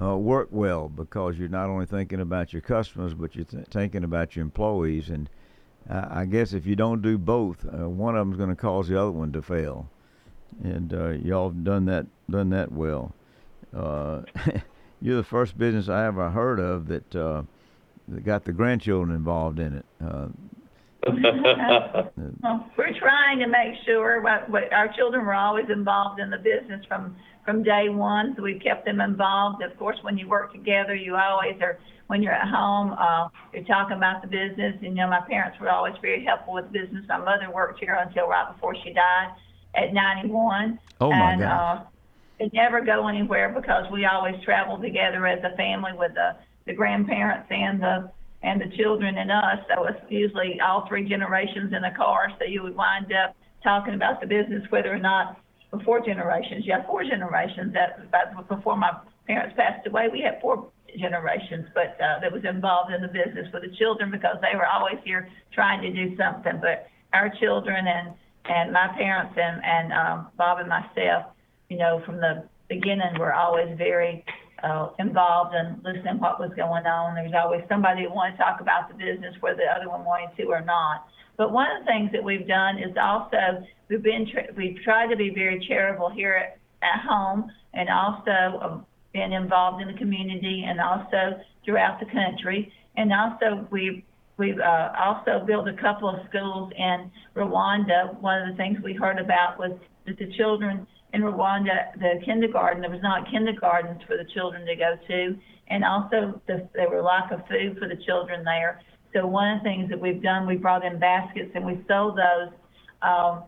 uh, 0.00 0.16
work 0.16 0.48
well 0.50 0.88
because 0.88 1.38
you're 1.38 1.48
not 1.48 1.68
only 1.68 1.86
thinking 1.86 2.20
about 2.20 2.52
your 2.52 2.62
customers, 2.62 3.14
but 3.14 3.34
you're 3.34 3.44
th- 3.44 3.66
thinking 3.68 4.04
about 4.04 4.36
your 4.36 4.44
employees. 4.44 5.08
And 5.08 5.28
uh, 5.90 6.08
I 6.10 6.24
guess 6.24 6.52
if 6.52 6.66
you 6.66 6.76
don't 6.76 7.02
do 7.02 7.18
both, 7.18 7.64
uh, 7.64 7.88
one 7.88 8.16
of 8.16 8.26
them's 8.26 8.36
going 8.36 8.50
to 8.50 8.56
cause 8.56 8.88
the 8.88 9.00
other 9.00 9.10
one 9.10 9.32
to 9.32 9.42
fail. 9.42 9.88
And 10.62 10.92
uh, 10.92 11.10
y'all 11.10 11.50
have 11.50 11.64
done 11.64 11.84
that 11.86 12.06
done 12.30 12.50
that 12.50 12.72
well. 12.72 13.14
Uh, 13.76 14.22
you're 15.00 15.16
the 15.16 15.24
first 15.24 15.58
business 15.58 15.88
I 15.88 16.06
ever 16.06 16.30
heard 16.30 16.58
of 16.58 16.88
that 16.88 17.14
uh, 17.14 17.42
that 18.08 18.24
got 18.24 18.44
the 18.44 18.52
grandchildren 18.52 19.14
involved 19.14 19.58
in 19.58 19.74
it. 19.74 19.84
well, 21.06 22.70
we're 22.76 22.98
trying 22.98 23.38
to 23.38 23.46
make 23.46 23.74
sure 23.84 24.20
what, 24.22 24.48
what 24.50 24.72
our 24.72 24.92
children 24.96 25.24
were 25.24 25.34
always 25.34 25.66
involved 25.70 26.20
in 26.20 26.30
the 26.30 26.38
business 26.38 26.84
from 26.86 27.16
from 27.44 27.62
day 27.62 27.88
one, 27.88 28.34
so 28.36 28.42
we've 28.42 28.60
kept 28.60 28.84
them 28.84 29.00
involved. 29.00 29.62
Of 29.62 29.78
course, 29.78 29.96
when 30.02 30.18
you 30.18 30.28
work 30.28 30.52
together, 30.52 30.96
you 30.96 31.14
always 31.14 31.54
are. 31.60 31.78
When 32.08 32.22
you're 32.22 32.32
at 32.32 32.48
home, 32.48 32.92
uh, 32.92 33.28
you're 33.52 33.64
talking 33.64 33.96
about 33.96 34.22
the 34.22 34.28
business. 34.28 34.74
And, 34.82 34.96
you 34.96 35.02
know, 35.02 35.08
my 35.08 35.20
parents 35.28 35.58
were 35.60 35.70
always 35.70 35.94
very 36.00 36.24
helpful 36.24 36.54
with 36.54 36.70
business. 36.72 37.04
My 37.08 37.18
mother 37.18 37.50
worked 37.52 37.80
here 37.80 37.98
until 38.00 38.28
right 38.28 38.52
before 38.52 38.74
she 38.84 38.92
died 38.92 39.34
at 39.74 39.92
91. 39.92 40.78
Oh 41.00 41.10
my 41.10 41.32
and, 41.32 41.40
gosh. 41.40 41.80
Uh, 41.80 41.84
it 42.38 42.52
never 42.52 42.80
go 42.80 43.08
anywhere 43.08 43.48
because 43.48 43.90
we 43.90 44.04
always 44.04 44.34
travel 44.44 44.78
together 44.78 45.26
as 45.26 45.42
a 45.42 45.56
family 45.56 45.92
with 45.96 46.12
the 46.14 46.36
the 46.66 46.74
grandparents 46.74 47.46
and 47.50 47.80
the 47.80 48.10
and 48.42 48.60
the 48.60 48.76
children 48.76 49.16
and 49.18 49.30
us. 49.30 49.58
So 49.74 49.86
it's 49.86 50.00
usually 50.08 50.60
all 50.60 50.86
three 50.86 51.08
generations 51.08 51.72
in 51.72 51.82
a 51.84 51.94
car. 51.96 52.28
So 52.38 52.44
you 52.44 52.62
would 52.62 52.76
wind 52.76 53.12
up 53.12 53.34
talking 53.62 53.94
about 53.94 54.20
the 54.20 54.26
business, 54.26 54.62
whether 54.70 54.92
or 54.92 54.98
not 54.98 55.40
before 55.70 56.00
generations. 56.00 56.64
You 56.64 56.74
have 56.74 56.86
four 56.86 57.02
generations. 57.02 57.72
That, 57.72 58.10
that 58.12 58.36
was 58.36 58.44
before 58.48 58.76
my 58.76 58.92
parents 59.26 59.54
passed 59.56 59.86
away, 59.86 60.08
we 60.10 60.20
had 60.20 60.40
four 60.40 60.70
generations, 60.98 61.66
but 61.74 61.98
uh, 62.00 62.20
that 62.20 62.32
was 62.32 62.44
involved 62.44 62.92
in 62.92 63.02
the 63.02 63.08
business 63.08 63.46
for 63.50 63.60
the 63.60 63.68
children 63.76 64.10
because 64.10 64.36
they 64.40 64.56
were 64.56 64.66
always 64.66 64.96
here 65.04 65.28
trying 65.52 65.82
to 65.82 65.92
do 65.92 66.16
something. 66.16 66.58
But 66.60 66.88
our 67.12 67.30
children 67.40 67.86
and 67.86 68.14
and 68.46 68.72
my 68.72 68.88
parents 68.96 69.34
and 69.36 69.62
and 69.64 69.92
um, 69.92 70.28
Bob 70.36 70.58
and 70.58 70.68
myself, 70.68 71.26
you 71.68 71.78
know, 71.78 72.02
from 72.04 72.16
the 72.16 72.44
beginning, 72.68 73.18
were 73.18 73.34
always 73.34 73.76
very 73.76 74.24
uh, 74.62 74.88
involved 74.98 75.54
and 75.54 75.82
listening 75.84 76.18
what 76.18 76.40
was 76.40 76.50
going 76.56 76.86
on. 76.86 77.14
There 77.14 77.24
was 77.24 77.34
always 77.34 77.62
somebody 77.68 78.02
that 78.02 78.14
wanted 78.14 78.32
to 78.32 78.38
talk 78.38 78.60
about 78.60 78.88
the 78.88 78.94
business, 78.94 79.34
whether 79.40 79.58
the 79.58 79.70
other 79.70 79.88
one 79.88 80.04
wanted 80.04 80.36
to 80.36 80.44
or 80.48 80.62
not. 80.62 81.06
But 81.36 81.52
one 81.52 81.66
of 81.70 81.84
the 81.84 81.86
things 81.86 82.10
that 82.12 82.24
we've 82.24 82.48
done 82.48 82.78
is 82.78 82.96
also 82.96 83.66
we've 83.88 84.02
been 84.02 84.26
tra- 84.30 84.52
we've 84.56 84.80
tried 84.82 85.08
to 85.08 85.16
be 85.16 85.30
very 85.30 85.64
charitable 85.66 86.10
here 86.10 86.34
at, 86.34 86.58
at 86.82 87.00
home, 87.06 87.50
and 87.74 87.88
also 87.90 88.58
um, 88.62 88.86
been 89.18 89.32
involved 89.32 89.78
in 89.82 89.88
the 89.92 89.98
community, 90.04 90.64
and 90.68 90.76
also 90.80 91.22
throughout 91.64 91.98
the 92.02 92.08
country. 92.20 92.60
And 92.98 93.12
also 93.12 93.66
we've 93.70 94.02
we've 94.36 94.60
uh, 94.60 94.88
also 95.06 95.32
built 95.50 95.66
a 95.68 95.76
couple 95.86 96.08
of 96.08 96.18
schools 96.28 96.70
in 96.76 97.10
Rwanda. 97.34 97.98
One 98.20 98.38
of 98.42 98.46
the 98.50 98.56
things 98.62 98.74
we 98.84 98.94
heard 99.04 99.18
about 99.26 99.58
was 99.58 99.72
that 100.06 100.18
the 100.18 100.30
children 100.36 100.86
in 101.14 101.22
Rwanda, 101.22 101.74
the 101.98 102.20
kindergarten, 102.28 102.82
there 102.82 102.90
was 102.90 103.06
not 103.10 103.30
kindergartens 103.30 104.02
for 104.06 104.16
the 104.18 104.28
children 104.34 104.66
to 104.66 104.76
go 104.76 104.90
to, 105.10 105.20
and 105.68 105.80
also 105.92 106.18
the, 106.46 106.68
there 106.74 106.90
were 106.90 107.02
lack 107.02 107.32
of 107.32 107.40
food 107.48 107.78
for 107.80 107.88
the 107.88 108.00
children 108.08 108.44
there. 108.44 108.72
So 109.14 109.26
one 109.26 109.48
of 109.52 109.58
the 109.60 109.64
things 109.70 109.88
that 109.88 110.00
we've 110.04 110.22
done, 110.22 110.46
we 110.46 110.56
brought 110.56 110.84
in 110.84 110.98
baskets 110.98 111.52
and 111.54 111.64
we 111.64 111.74
sold 111.88 112.18
those. 112.18 112.52
Um, 113.00 113.44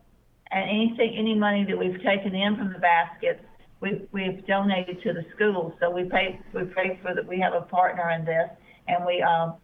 and 0.51 0.65
anything, 0.79 1.11
any 1.19 1.35
money 1.35 1.67
that 1.69 1.77
we've 1.77 2.01
taken 2.03 2.35
in 2.35 2.57
from 2.57 2.73
the 2.73 2.79
baskets, 2.79 3.43
we've, 3.81 4.07
we've 4.13 4.47
donated 4.47 5.03
to 5.03 5.13
the 5.13 5.25
schools. 5.35 5.73
So 5.81 5.91
we 5.91 6.05
pay, 6.05 6.41
we 6.55 6.65
pay 6.65 6.99
for 7.03 7.15
that. 7.15 7.27
we 7.27 7.39
have 7.41 7.55
a 7.55 7.63
partner 7.67 8.11
in 8.11 8.25
this, 8.25 8.49
and 8.87 9.05
we, 9.05 9.23
um, 9.23 9.55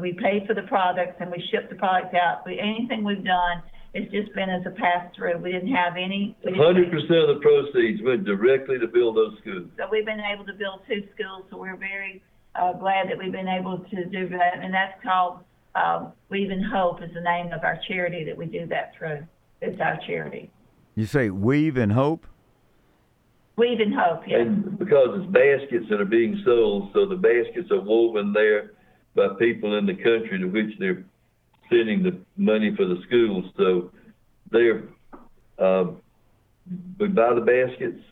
we 0.00 0.12
pay 0.12 0.44
for 0.46 0.54
the 0.54 0.62
products 0.62 1.16
and 1.20 1.30
we 1.30 1.42
ship 1.50 1.68
the 1.70 1.76
products 1.76 2.14
out. 2.14 2.44
We, 2.46 2.58
anything 2.58 3.04
we've 3.04 3.24
done, 3.24 3.62
it's 3.92 4.10
just 4.10 4.34
been 4.34 4.50
as 4.50 4.62
a 4.66 4.70
pass-through. 4.70 5.38
We 5.38 5.52
didn't 5.52 5.72
have 5.72 5.94
any. 5.96 6.36
we 6.44 6.50
didn't- 6.50 6.64
Hundred 6.64 6.90
percent 6.90 7.30
of 7.30 7.36
the 7.36 7.40
proceeds 7.40 8.02
went 8.02 8.24
directly 8.24 8.78
to 8.78 8.88
build 8.88 9.16
those 9.16 9.38
schools. 9.40 9.68
So 9.76 9.84
we've 9.90 10.06
been 10.06 10.20
able 10.20 10.44
to 10.46 10.52
build 10.54 10.80
two 10.88 11.06
schools, 11.14 11.44
so 11.50 11.58
we're 11.58 11.76
very 11.76 12.22
uh, 12.56 12.72
glad 12.72 13.08
that 13.08 13.18
we've 13.18 13.32
been 13.32 13.48
able 13.48 13.78
to 13.78 14.04
do 14.06 14.28
that. 14.30 14.58
And 14.60 14.74
that's 14.74 15.00
called, 15.02 15.40
um, 15.76 16.12
Weave 16.28 16.50
and 16.50 16.64
Hope 16.64 17.02
is 17.02 17.10
the 17.14 17.20
name 17.20 17.52
of 17.52 17.62
our 17.62 17.78
charity 17.86 18.24
that 18.24 18.36
we 18.36 18.46
do 18.46 18.66
that 18.66 18.92
through. 18.98 19.24
It's 19.60 19.80
our 19.80 19.98
charity. 20.06 20.50
You 20.96 21.06
say 21.06 21.30
weave 21.30 21.76
and 21.76 21.92
hope? 21.92 22.26
Weave 23.56 23.80
and 23.80 23.94
Hope, 23.94 24.22
yes. 24.26 24.40
And 24.40 24.78
because 24.78 25.20
it's 25.20 25.32
baskets 25.32 25.86
that 25.90 26.00
are 26.00 26.04
being 26.04 26.42
sold, 26.44 26.90
so 26.92 27.06
the 27.06 27.16
baskets 27.16 27.70
are 27.70 27.80
woven 27.80 28.32
there 28.32 28.72
by 29.14 29.28
people 29.38 29.78
in 29.78 29.86
the 29.86 29.94
country 29.94 30.38
to 30.40 30.46
which 30.46 30.76
they're 30.78 31.04
sending 31.70 32.02
the 32.02 32.18
money 32.36 32.74
for 32.76 32.84
the 32.84 33.00
schools. 33.06 33.44
So 33.56 33.92
they're, 34.50 34.84
uh, 35.58 35.92
we 36.98 37.08
buy 37.08 37.34
the 37.34 37.40
baskets, 37.40 38.02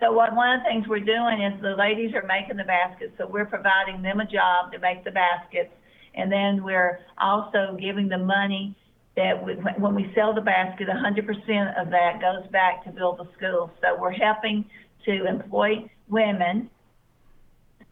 So 0.00 0.12
what, 0.12 0.34
one 0.34 0.52
of 0.54 0.60
the 0.60 0.68
things 0.68 0.86
we're 0.86 1.00
doing 1.00 1.40
is 1.40 1.60
the 1.62 1.76
ladies 1.78 2.14
are 2.14 2.26
making 2.26 2.56
the 2.56 2.64
baskets, 2.64 3.12
so 3.16 3.26
we're 3.26 3.46
providing 3.46 4.02
them 4.02 4.20
a 4.20 4.26
job 4.26 4.72
to 4.72 4.78
make 4.78 5.04
the 5.04 5.12
baskets. 5.12 5.70
And 6.14 6.30
then 6.30 6.62
we're 6.62 7.00
also 7.18 7.76
giving 7.80 8.08
the 8.08 8.18
money 8.18 8.76
that 9.16 9.44
we, 9.44 9.54
when- 9.54 9.94
we 9.94 10.12
sell 10.14 10.34
the 10.34 10.40
basket, 10.40 10.88
hundred 10.88 11.26
percent 11.26 11.76
of 11.78 11.90
that 11.90 12.20
goes 12.20 12.46
back 12.50 12.84
to 12.84 12.90
build 12.90 13.18
the 13.18 13.28
schools. 13.36 13.70
So 13.80 14.00
we're 14.00 14.12
helping 14.12 14.64
to 15.04 15.26
employ 15.26 15.88
women, 16.08 16.70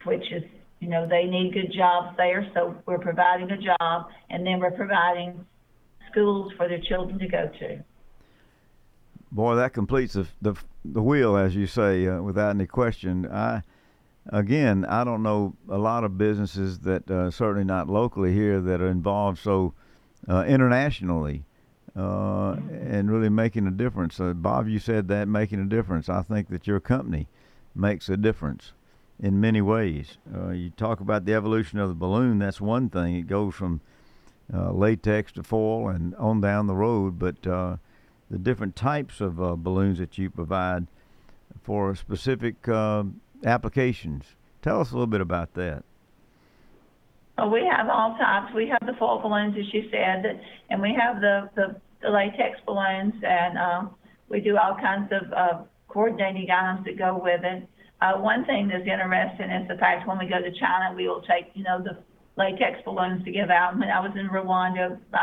which 0.03 0.31
is, 0.31 0.43
you 0.79 0.89
know, 0.89 1.07
they 1.07 1.25
need 1.25 1.53
good 1.53 1.71
jobs 1.71 2.15
there, 2.17 2.49
so 2.53 2.75
we're 2.85 2.99
providing 2.99 3.49
a 3.51 3.57
job. 3.57 4.07
And 4.29 4.45
then 4.45 4.59
we're 4.59 4.71
providing 4.71 5.45
schools 6.11 6.51
for 6.57 6.67
their 6.67 6.81
children 6.81 7.19
to 7.19 7.27
go 7.27 7.49
to. 7.59 7.83
Boy, 9.31 9.55
that 9.55 9.73
completes 9.73 10.13
the 10.13 10.27
the, 10.41 10.53
the 10.85 11.01
wheel, 11.01 11.35
as 11.37 11.55
you 11.55 11.65
say, 11.65 12.05
uh, 12.07 12.21
without 12.21 12.51
any 12.51 12.67
question. 12.67 13.27
I 13.31 13.63
again, 14.27 14.85
I 14.85 15.03
don't 15.03 15.23
know 15.23 15.55
a 15.69 15.77
lot 15.77 16.03
of 16.03 16.17
businesses 16.17 16.79
that 16.79 17.09
uh, 17.09 17.31
certainly 17.31 17.63
not 17.63 17.89
locally 17.89 18.33
here 18.33 18.61
that 18.61 18.81
are 18.81 18.89
involved 18.89 19.39
so 19.39 19.73
uh, 20.27 20.43
internationally 20.47 21.43
uh, 21.95 22.53
and 22.71 23.11
really 23.11 23.29
making 23.29 23.67
a 23.67 23.71
difference. 23.71 24.19
Uh, 24.19 24.33
Bob, 24.33 24.67
you 24.67 24.79
said 24.79 25.07
that 25.07 25.27
making 25.27 25.59
a 25.59 25.65
difference. 25.65 26.09
I 26.09 26.21
think 26.21 26.49
that 26.49 26.67
your 26.67 26.79
company 26.79 27.27
makes 27.75 28.09
a 28.09 28.17
difference 28.17 28.73
in 29.19 29.39
many 29.39 29.61
ways. 29.61 30.17
Uh, 30.33 30.49
you 30.49 30.69
talk 30.71 30.99
about 30.99 31.25
the 31.25 31.33
evolution 31.33 31.79
of 31.79 31.89
the 31.89 31.95
balloon. 31.95 32.39
That's 32.39 32.61
one 32.61 32.89
thing. 32.89 33.15
It 33.15 33.27
goes 33.27 33.53
from 33.53 33.81
uh, 34.53 34.71
latex 34.71 35.31
to 35.33 35.43
foil 35.43 35.89
and 35.89 36.15
on 36.15 36.41
down 36.41 36.67
the 36.67 36.75
road, 36.75 37.19
but 37.19 37.45
uh, 37.47 37.77
the 38.29 38.37
different 38.37 38.75
types 38.75 39.21
of 39.21 39.41
uh, 39.41 39.55
balloons 39.55 39.99
that 39.99 40.17
you 40.17 40.29
provide 40.29 40.87
for 41.63 41.95
specific 41.95 42.67
uh, 42.67 43.03
applications. 43.45 44.25
Tell 44.61 44.81
us 44.81 44.91
a 44.91 44.93
little 44.93 45.07
bit 45.07 45.21
about 45.21 45.53
that. 45.53 45.83
Oh, 47.37 47.49
we 47.49 47.65
have 47.65 47.89
all 47.89 48.15
types. 48.17 48.53
We 48.53 48.67
have 48.69 48.85
the 48.85 48.93
foil 48.99 49.19
balloons, 49.19 49.55
as 49.57 49.73
you 49.73 49.89
said, 49.89 50.39
and 50.69 50.81
we 50.81 50.95
have 50.99 51.19
the, 51.19 51.49
the, 51.55 51.75
the 52.01 52.09
latex 52.09 52.59
balloons, 52.65 53.13
and 53.23 53.57
um, 53.57 53.95
we 54.29 54.39
do 54.39 54.57
all 54.57 54.75
kinds 54.75 55.11
of 55.11 55.33
uh, 55.33 55.63
coordinating 55.87 56.49
items 56.51 56.85
that 56.85 56.97
go 56.97 57.19
with 57.21 57.41
it. 57.43 57.67
Uh, 58.01 58.19
one 58.19 58.45
thing 58.45 58.67
that's 58.67 58.85
interesting 58.85 59.49
is 59.49 59.67
the 59.67 59.77
fact 59.77 60.07
when 60.07 60.19
we 60.19 60.27
go 60.27 60.39
to 60.39 60.51
China, 60.59 60.93
we 60.95 61.07
will 61.07 61.21
take, 61.21 61.49
you 61.55 61.63
know, 61.63 61.81
the 61.81 61.97
latex 62.37 62.79
balloons 62.85 63.23
to 63.25 63.31
give 63.31 63.49
out. 63.49 63.79
When 63.79 63.89
I 63.89 63.99
was 63.99 64.11
in 64.15 64.27
Rwanda, 64.29 64.99
uh, 65.13 65.17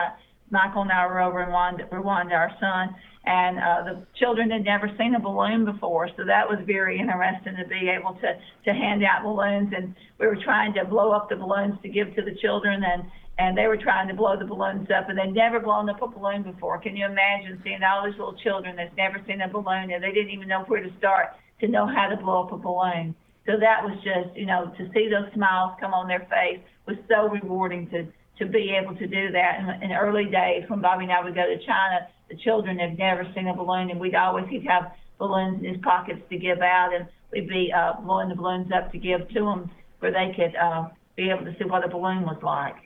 Michael 0.50 0.82
and 0.82 0.92
I 0.92 1.06
were 1.06 1.20
over 1.20 1.42
in 1.42 1.48
Rwanda, 1.48 1.88
Rwanda 1.90 2.32
our 2.32 2.50
son, 2.60 2.94
and 3.24 3.58
uh, 3.58 3.82
the 3.84 4.06
children 4.18 4.50
had 4.50 4.64
never 4.64 4.90
seen 4.98 5.14
a 5.14 5.20
balloon 5.20 5.64
before, 5.64 6.08
so 6.16 6.24
that 6.24 6.48
was 6.48 6.58
very 6.66 6.98
interesting 6.98 7.56
to 7.56 7.68
be 7.68 7.88
able 7.88 8.14
to 8.14 8.34
to 8.64 8.72
hand 8.72 9.04
out 9.04 9.22
balloons. 9.22 9.72
And 9.76 9.94
we 10.18 10.26
were 10.26 10.38
trying 10.42 10.74
to 10.74 10.84
blow 10.84 11.12
up 11.12 11.28
the 11.28 11.36
balloons 11.36 11.74
to 11.82 11.88
give 11.88 12.14
to 12.16 12.22
the 12.22 12.34
children, 12.40 12.82
and 12.82 13.04
and 13.38 13.56
they 13.56 13.66
were 13.66 13.76
trying 13.76 14.08
to 14.08 14.14
blow 14.14 14.38
the 14.38 14.44
balloons 14.44 14.88
up, 14.90 15.08
and 15.08 15.18
they'd 15.18 15.32
never 15.32 15.60
blown 15.60 15.88
up 15.88 16.02
a 16.02 16.08
balloon 16.08 16.42
before. 16.42 16.78
Can 16.78 16.96
you 16.96 17.06
imagine 17.06 17.60
seeing 17.62 17.82
all 17.82 18.04
these 18.04 18.18
little 18.18 18.36
children 18.42 18.76
that's 18.76 18.96
never 18.96 19.20
seen 19.26 19.40
a 19.40 19.48
balloon, 19.48 19.92
and 19.92 20.02
they 20.02 20.12
didn't 20.12 20.30
even 20.30 20.48
know 20.48 20.64
where 20.66 20.82
to 20.82 20.90
start 20.98 21.36
to 21.60 21.68
know 21.68 21.86
how 21.86 22.08
to 22.08 22.16
blow 22.16 22.44
up 22.44 22.52
a 22.52 22.58
balloon? 22.58 23.14
So 23.46 23.52
that 23.58 23.82
was 23.82 23.96
just, 24.04 24.36
you 24.36 24.46
know, 24.46 24.72
to 24.76 24.90
see 24.92 25.08
those 25.08 25.32
smiles 25.34 25.76
come 25.80 25.94
on 25.94 26.08
their 26.08 26.26
face 26.30 26.60
was 26.86 26.96
so 27.08 27.28
rewarding 27.28 27.88
to 27.90 28.06
to 28.40 28.46
be 28.46 28.74
able 28.74 28.96
to 28.96 29.06
do 29.06 29.30
that. 29.30 29.80
In, 29.82 29.92
early 29.92 30.24
days, 30.24 30.64
when 30.68 30.80
Bobby 30.80 31.04
and 31.04 31.12
I 31.12 31.22
would 31.22 31.34
go 31.34 31.46
to 31.46 31.58
China, 31.58 32.08
the 32.28 32.36
children 32.36 32.78
had 32.78 32.98
never 32.98 33.30
seen 33.34 33.46
a 33.46 33.54
balloon, 33.54 33.90
and 33.90 34.00
we'd 34.00 34.14
always 34.14 34.46
he'd 34.48 34.66
have 34.66 34.92
balloons 35.18 35.62
in 35.62 35.74
his 35.74 35.82
pockets 35.82 36.22
to 36.30 36.38
give 36.38 36.60
out, 36.60 36.94
and 36.94 37.06
we'd 37.30 37.48
be 37.48 37.72
uh, 37.72 38.00
blowing 38.00 38.30
the 38.30 38.34
balloons 38.34 38.72
up 38.72 38.90
to 38.92 38.98
give 38.98 39.28
to 39.28 39.40
them 39.40 39.70
where 40.00 40.10
they 40.10 40.32
could 40.34 40.56
uh, 40.56 40.88
be 41.16 41.30
able 41.30 41.44
to 41.44 41.54
see 41.58 41.64
what 41.64 41.84
a 41.84 41.88
balloon 41.88 42.22
was 42.22 42.38
like. 42.42 42.76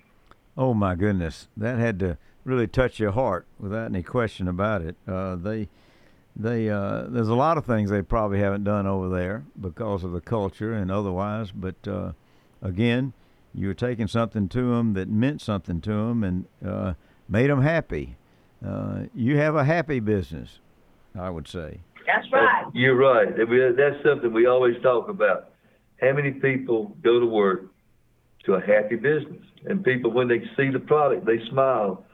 Oh 0.56 0.74
my 0.74 0.96
goodness, 0.96 1.48
that 1.56 1.78
had 1.78 1.98
to 2.00 2.18
really 2.44 2.66
touch 2.66 2.98
your 2.98 3.12
heart 3.12 3.46
without 3.58 3.86
any 3.86 4.02
question 4.02 4.48
about 4.48 4.82
it. 4.82 4.96
Uh, 5.06 5.36
they, 5.36 5.68
they, 6.34 6.68
uh, 6.68 7.04
there's 7.08 7.28
a 7.28 7.34
lot 7.34 7.58
of 7.58 7.64
things 7.64 7.90
they 7.90 8.02
probably 8.02 8.40
haven't 8.40 8.64
done 8.64 8.86
over 8.86 9.08
there 9.08 9.44
because 9.60 10.02
of 10.04 10.12
the 10.12 10.20
culture 10.20 10.72
and 10.72 10.90
otherwise. 10.90 11.52
But 11.52 11.76
uh, 11.86 12.12
again, 12.60 13.12
you 13.54 13.68
were 13.68 13.74
taking 13.74 14.08
something 14.08 14.48
to 14.48 14.74
them 14.74 14.94
that 14.94 15.08
meant 15.08 15.40
something 15.40 15.80
to 15.82 15.90
them 15.90 16.24
and 16.24 16.44
uh, 16.66 16.94
made 17.28 17.50
them 17.50 17.62
happy. 17.62 18.16
Uh, 18.64 19.04
you 19.14 19.36
have 19.36 19.54
a 19.54 19.64
happy 19.64 20.00
business, 20.00 20.58
I 21.18 21.30
would 21.30 21.46
say. 21.46 21.80
That's 22.06 22.30
right. 22.32 22.64
You're 22.72 22.96
right. 22.96 23.28
That's 23.36 24.02
something 24.04 24.32
we 24.32 24.46
always 24.46 24.80
talk 24.82 25.08
about. 25.08 25.50
How 26.00 26.12
many 26.12 26.32
people 26.32 26.96
go 27.02 27.20
to 27.20 27.26
work 27.26 27.66
to 28.44 28.54
a 28.54 28.60
happy 28.60 28.96
business? 28.96 29.42
And 29.66 29.84
people, 29.84 30.10
when 30.10 30.28
they 30.28 30.40
see 30.56 30.70
the 30.70 30.80
product, 30.80 31.24
they 31.24 31.38
smile. 31.50 32.04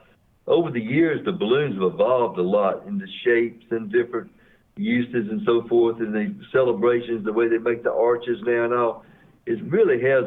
Over 0.47 0.71
the 0.71 0.81
years, 0.81 1.23
the 1.25 1.31
balloons 1.31 1.75
have 1.75 1.93
evolved 1.93 2.37
a 2.39 2.43
lot 2.43 2.85
in 2.87 2.97
the 2.97 3.07
shapes 3.23 3.65
and 3.71 3.91
different 3.91 4.31
uses 4.77 5.29
and 5.29 5.41
so 5.45 5.67
forth, 5.67 5.99
and 5.99 6.13
the 6.13 6.33
celebrations, 6.51 7.25
the 7.25 7.33
way 7.33 7.47
they 7.49 7.57
make 7.57 7.83
the 7.83 7.91
arches 7.91 8.39
now 8.45 8.65
and 8.65 8.73
all. 8.73 9.05
It 9.45 9.61
really 9.63 10.01
has 10.01 10.23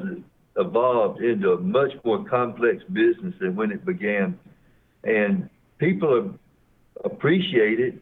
evolved 0.57 1.21
into 1.23 1.53
a 1.53 1.61
much 1.61 1.93
more 2.05 2.25
complex 2.25 2.83
business 2.93 3.35
than 3.40 3.57
when 3.57 3.73
it 3.73 3.85
began. 3.85 4.38
And 5.03 5.51
people 5.79 6.35
appreciate 7.05 7.81
it 7.81 7.95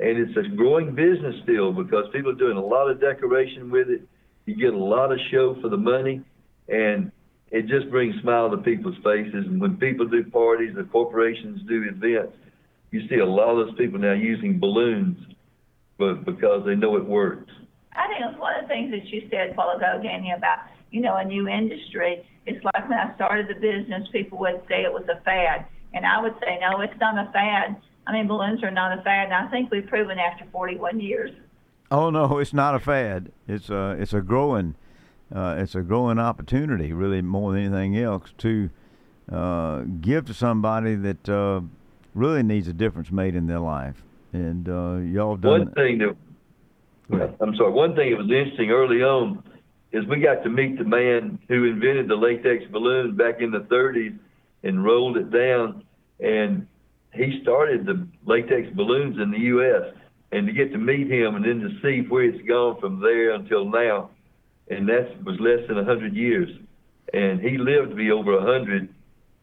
and 0.00 0.18
it's 0.18 0.36
a 0.36 0.56
growing 0.56 0.94
business 0.94 1.34
still 1.44 1.72
because 1.72 2.06
people 2.12 2.32
are 2.32 2.36
doing 2.36 2.56
a 2.56 2.64
lot 2.64 2.90
of 2.90 3.00
decoration 3.00 3.70
with 3.70 3.88
it. 3.88 4.02
You 4.44 4.56
get 4.56 4.74
a 4.74 4.84
lot 4.84 5.12
of 5.12 5.18
show 5.30 5.56
for 5.62 5.68
the 5.68 5.76
money, 5.76 6.20
and 6.68 7.12
it 7.50 7.66
just 7.66 7.90
brings 7.90 8.14
smile 8.20 8.50
to 8.50 8.58
people's 8.58 8.96
faces. 9.04 9.46
And 9.46 9.60
when 9.60 9.76
people 9.76 10.06
do 10.06 10.24
parties, 10.24 10.74
the 10.74 10.84
corporations 10.84 11.60
do 11.68 11.84
events, 11.84 12.36
you 12.90 13.08
see 13.08 13.18
a 13.18 13.26
lot 13.26 13.50
of 13.50 13.66
those 13.66 13.76
people 13.76 13.98
now 13.98 14.12
using 14.12 14.58
balloons, 14.58 15.16
but 15.98 16.24
because 16.24 16.66
they 16.66 16.74
know 16.74 16.96
it 16.96 17.04
works. 17.04 17.50
I 17.92 18.08
think 18.08 18.20
it's 18.28 18.38
one 18.38 18.56
of 18.56 18.62
the 18.62 18.68
things 18.68 18.90
that 18.90 19.06
you 19.06 19.28
said 19.30 19.50
a 19.50 19.54
while 19.54 19.76
ago, 19.76 20.00
Danny, 20.02 20.32
about, 20.36 20.58
you 20.94 21.00
know, 21.00 21.16
a 21.16 21.24
new 21.24 21.48
industry. 21.48 22.24
It's 22.46 22.64
like 22.64 22.88
when 22.88 22.96
I 22.96 23.12
started 23.16 23.48
the 23.48 23.54
business, 23.54 24.06
people 24.12 24.38
would 24.38 24.62
say 24.68 24.84
it 24.84 24.92
was 24.92 25.02
a 25.08 25.20
fad. 25.22 25.66
And 25.92 26.06
I 26.06 26.22
would 26.22 26.34
say, 26.40 26.56
no, 26.60 26.80
it's 26.82 26.98
not 27.00 27.18
a 27.18 27.30
fad. 27.32 27.76
I 28.06 28.12
mean, 28.12 28.28
balloons 28.28 28.62
are 28.62 28.70
not 28.70 28.96
a 28.96 29.02
fad. 29.02 29.24
And 29.24 29.34
I 29.34 29.50
think 29.50 29.72
we've 29.72 29.86
proven 29.86 30.20
after 30.20 30.44
41 30.52 31.00
years. 31.00 31.32
Oh 31.90 32.10
no, 32.10 32.38
it's 32.38 32.54
not 32.54 32.76
a 32.76 32.78
fad. 32.78 33.32
It's 33.48 33.70
a 33.70 33.96
it's 34.00 34.12
a 34.12 34.20
growing 34.20 34.74
uh, 35.34 35.56
it's 35.58 35.74
a 35.74 35.82
growing 35.82 36.18
opportunity, 36.18 36.92
really 36.92 37.22
more 37.22 37.52
than 37.52 37.62
anything 37.62 37.96
else, 37.98 38.32
to 38.38 38.70
uh, 39.30 39.80
give 40.00 40.24
to 40.26 40.34
somebody 40.34 40.94
that 40.94 41.28
uh, 41.28 41.60
really 42.14 42.42
needs 42.42 42.68
a 42.68 42.72
difference 42.72 43.10
made 43.10 43.34
in 43.34 43.46
their 43.46 43.60
life. 43.60 44.02
And 44.32 44.68
uh, 44.68 44.96
y'all 44.96 45.36
done. 45.36 45.66
One 45.66 45.72
thing 45.72 45.98
that 45.98 47.36
I'm 47.40 47.54
sorry. 47.56 47.72
One 47.72 47.94
thing 47.94 48.10
that 48.10 48.18
was 48.18 48.30
interesting 48.30 48.70
early 48.70 49.02
on 49.02 49.42
is 49.94 50.04
we 50.06 50.18
got 50.18 50.42
to 50.42 50.50
meet 50.50 50.76
the 50.76 50.84
man 50.84 51.38
who 51.48 51.64
invented 51.66 52.08
the 52.08 52.16
latex 52.16 52.64
balloon 52.72 53.14
back 53.16 53.40
in 53.40 53.52
the 53.52 53.60
30s 53.60 54.18
and 54.64 54.84
rolled 54.84 55.16
it 55.16 55.30
down, 55.30 55.84
and 56.18 56.66
he 57.12 57.38
started 57.42 57.86
the 57.86 58.04
latex 58.26 58.66
balloons 58.74 59.16
in 59.22 59.30
the 59.30 59.38
U.S. 59.38 59.94
And 60.32 60.48
to 60.48 60.52
get 60.52 60.72
to 60.72 60.78
meet 60.78 61.08
him 61.08 61.36
and 61.36 61.44
then 61.44 61.60
to 61.60 61.70
see 61.80 62.08
where 62.08 62.24
it's 62.24 62.44
gone 62.48 62.80
from 62.80 62.98
there 62.98 63.34
until 63.34 63.66
now, 63.66 64.10
and 64.68 64.88
that 64.88 65.22
was 65.24 65.38
less 65.38 65.64
than 65.68 65.76
100 65.76 66.12
years. 66.12 66.48
And 67.12 67.40
he 67.40 67.56
lived 67.56 67.90
to 67.90 67.94
be 67.94 68.10
over 68.10 68.34
100, 68.34 68.92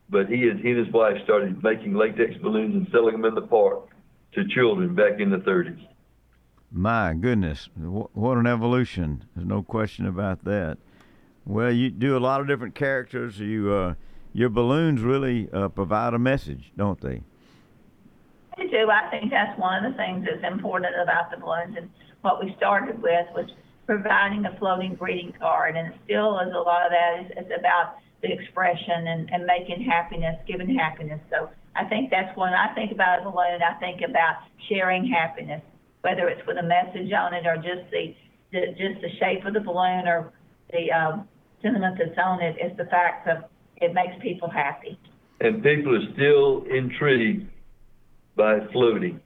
but 0.10 0.28
he 0.28 0.50
and, 0.50 0.60
he 0.60 0.72
and 0.72 0.86
his 0.86 0.94
wife 0.94 1.16
started 1.24 1.64
making 1.64 1.94
latex 1.94 2.36
balloons 2.42 2.76
and 2.76 2.88
selling 2.92 3.14
them 3.14 3.24
in 3.24 3.36
the 3.36 3.48
park 3.48 3.88
to 4.34 4.46
children 4.50 4.96
back 4.96 5.22
in 5.22 5.30
the 5.30 5.38
30s. 5.38 5.80
My 6.74 7.14
goodness, 7.14 7.68
what 7.76 8.38
an 8.38 8.48
evolution! 8.48 9.26
There's 9.36 9.48
no 9.48 9.62
question 9.62 10.06
about 10.06 10.46
that. 10.46 10.78
Well, 11.46 11.70
you 11.70 11.90
do 11.90 12.16
a 12.16 12.20
lot 12.20 12.40
of 12.40 12.48
different 12.48 12.76
characters. 12.76 13.40
You, 13.40 13.74
uh, 13.74 13.94
your 14.32 14.48
balloons 14.48 15.02
really 15.02 15.50
uh, 15.52 15.68
provide 15.68 16.14
a 16.14 16.20
message, 16.20 16.72
don't 16.78 17.02
they? 17.02 17.24
They 18.58 18.68
do. 18.68 18.90
I 18.90 19.10
think 19.10 19.32
that's 19.32 19.60
one 19.60 19.84
of 19.84 19.92
the 19.92 19.98
things 19.98 20.26
that's 20.26 20.50
important 20.50 20.96
about 21.02 21.30
the 21.30 21.38
balloons. 21.38 21.76
And 21.76 21.90
what 22.22 22.42
we 22.42 22.56
started 22.56 23.02
with 23.02 23.28
was 23.36 23.50
providing 23.86 24.46
a 24.46 24.58
floating 24.58 24.96
greeting 24.96 25.34
card, 25.38 25.76
and 25.76 25.94
it 25.94 26.00
still 26.06 26.40
is 26.40 26.54
a 26.54 26.60
lot 26.60 26.86
of 26.86 26.92
that 26.92 27.38
is 27.38 27.52
about 27.58 27.98
the 28.22 28.32
expression 28.32 29.08
and, 29.08 29.30
and 29.34 29.46
making 29.46 29.82
happiness, 29.84 30.40
giving 30.48 30.74
happiness. 30.74 31.20
So 31.30 31.50
I 31.76 31.84
think 31.84 32.12
that's 32.12 32.38
when 32.38 32.54
I 32.54 32.74
think 32.76 32.94
about 32.94 33.20
a 33.20 33.24
balloon, 33.24 33.60
I 33.62 33.74
think 33.80 34.02
about 34.08 34.38
sharing 34.70 35.06
happiness 35.06 35.62
whether 36.02 36.28
it's 36.28 36.46
with 36.48 36.58
a 36.58 36.64
message 36.64 37.12
on 37.14 37.34
it 37.34 37.46
or 37.46 37.56
just 37.58 37.90
the, 37.92 38.16
the 38.52 38.68
just 38.78 39.02
the 39.02 39.10
shape 39.20 39.46
of 39.46 39.54
the 39.54 39.60
balloon 39.60 40.08
or 40.08 40.34
the 40.72 40.92
um, 40.92 41.28
sentiment 41.62 41.98
that's 41.98 42.18
on 42.18 42.42
it. 42.42 42.56
It's 42.60 42.76
the 42.78 42.86
fact 42.86 43.28
of 43.28 43.44
it 43.78 43.94
makes 43.94 44.14
people 44.22 44.50
happy. 44.50 45.00
And 45.40 45.64
people 45.64 45.96
are 45.96 46.14
still 46.14 46.64
intrigued 46.70 47.50
by 48.36 48.60
floating. 48.72 49.20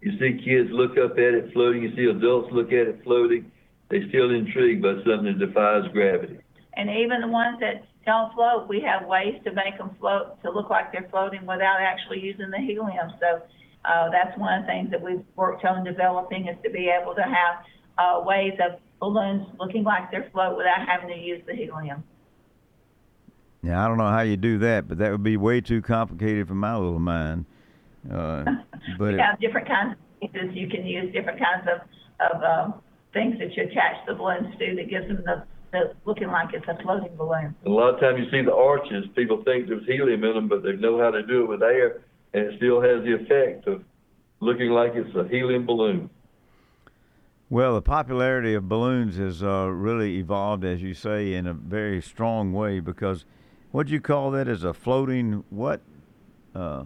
You 0.00 0.12
see 0.18 0.42
kids 0.44 0.70
look 0.72 0.92
up 0.98 1.12
at 1.12 1.34
it 1.34 1.52
floating. 1.52 1.82
You 1.82 1.94
see 1.94 2.04
adults 2.04 2.48
look 2.52 2.68
at 2.68 2.86
it 2.88 3.00
floating. 3.04 3.50
They're 3.88 4.08
still 4.08 4.30
intrigued 4.30 4.82
by 4.82 4.94
something 5.06 5.38
that 5.38 5.38
defies 5.38 5.84
gravity. 5.92 6.38
And 6.74 6.88
even 6.88 7.20
the 7.20 7.28
ones 7.28 7.58
that 7.60 7.84
don't 8.06 8.32
float, 8.34 8.68
we 8.68 8.80
have 8.80 9.06
ways 9.06 9.38
to 9.44 9.52
make 9.52 9.78
them 9.78 9.90
float 10.00 10.42
to 10.42 10.50
look 10.50 10.70
like 10.70 10.92
they're 10.92 11.06
floating 11.10 11.46
without 11.46 11.78
actually 11.80 12.20
using 12.20 12.50
the 12.50 12.58
helium. 12.58 13.12
So 13.20 13.42
uh, 13.84 14.10
that's 14.10 14.36
one 14.38 14.60
of 14.60 14.62
the 14.62 14.66
things 14.66 14.90
that 14.90 15.02
we've 15.02 15.24
worked 15.36 15.64
on 15.64 15.84
developing 15.84 16.48
is 16.48 16.56
to 16.64 16.70
be 16.70 16.88
able 16.88 17.14
to 17.14 17.22
have 17.22 17.64
uh, 17.98 18.20
ways 18.24 18.52
of 18.64 18.78
balloons 19.00 19.46
looking 19.58 19.82
like 19.82 20.10
they're 20.10 20.28
float 20.32 20.56
without 20.56 20.86
having 20.86 21.08
to 21.08 21.20
use 21.20 21.42
the 21.46 21.54
helium. 21.54 22.04
Yeah, 23.62 23.84
I 23.84 23.88
don't 23.88 23.98
know 23.98 24.10
how 24.10 24.22
you 24.22 24.36
do 24.36 24.58
that, 24.58 24.88
but 24.88 24.98
that 24.98 25.10
would 25.10 25.22
be 25.22 25.36
way 25.36 25.60
too 25.60 25.82
complicated 25.82 26.48
for 26.48 26.54
my 26.54 26.76
little 26.76 26.98
mind. 26.98 27.44
Uh, 28.10 28.44
but 28.98 29.12
we 29.12 29.18
have 29.18 29.38
different 29.40 29.68
kinds 29.68 29.92
of 29.92 30.20
pieces 30.20 30.50
you 30.52 30.68
can 30.68 30.86
use, 30.86 31.12
different 31.12 31.38
kinds 31.38 31.66
of 31.72 31.80
of 32.20 32.42
um, 32.42 32.74
things 33.12 33.36
that 33.38 33.54
you 33.56 33.64
attach 33.64 33.96
the 34.06 34.14
balloons 34.14 34.54
to 34.58 34.76
that 34.76 34.88
gives 34.88 35.08
them 35.08 35.22
the, 35.24 35.42
the 35.72 35.94
looking 36.04 36.28
like 36.28 36.54
it's 36.54 36.66
a 36.68 36.80
floating 36.82 37.14
balloon. 37.16 37.54
A 37.66 37.68
lot 37.68 37.94
of 37.94 38.00
times 38.00 38.18
you 38.18 38.30
see 38.30 38.44
the 38.44 38.54
arches, 38.54 39.04
people 39.16 39.42
think 39.44 39.68
there's 39.68 39.84
helium 39.86 40.22
in 40.22 40.34
them, 40.34 40.48
but 40.48 40.62
they 40.62 40.72
know 40.72 40.98
how 41.00 41.10
to 41.10 41.22
do 41.26 41.42
it 41.42 41.48
with 41.48 41.62
air 41.62 42.02
and 42.34 42.46
it 42.46 42.56
still 42.56 42.80
has 42.80 43.04
the 43.04 43.14
effect 43.14 43.66
of 43.66 43.84
looking 44.40 44.70
like 44.70 44.92
it's 44.94 45.14
a 45.14 45.28
helium 45.28 45.66
balloon. 45.66 46.10
Well, 47.50 47.74
the 47.74 47.82
popularity 47.82 48.54
of 48.54 48.68
balloons 48.68 49.18
has 49.18 49.42
uh, 49.42 49.68
really 49.70 50.16
evolved, 50.16 50.64
as 50.64 50.82
you 50.82 50.94
say, 50.94 51.34
in 51.34 51.46
a 51.46 51.52
very 51.52 52.00
strong 52.00 52.52
way 52.52 52.80
because 52.80 53.26
what 53.72 53.86
do 53.86 53.92
you 53.92 54.00
call 54.00 54.30
that 54.30 54.48
as 54.48 54.64
a 54.64 54.72
floating 54.72 55.44
what? 55.50 55.80
Uh, 56.54 56.84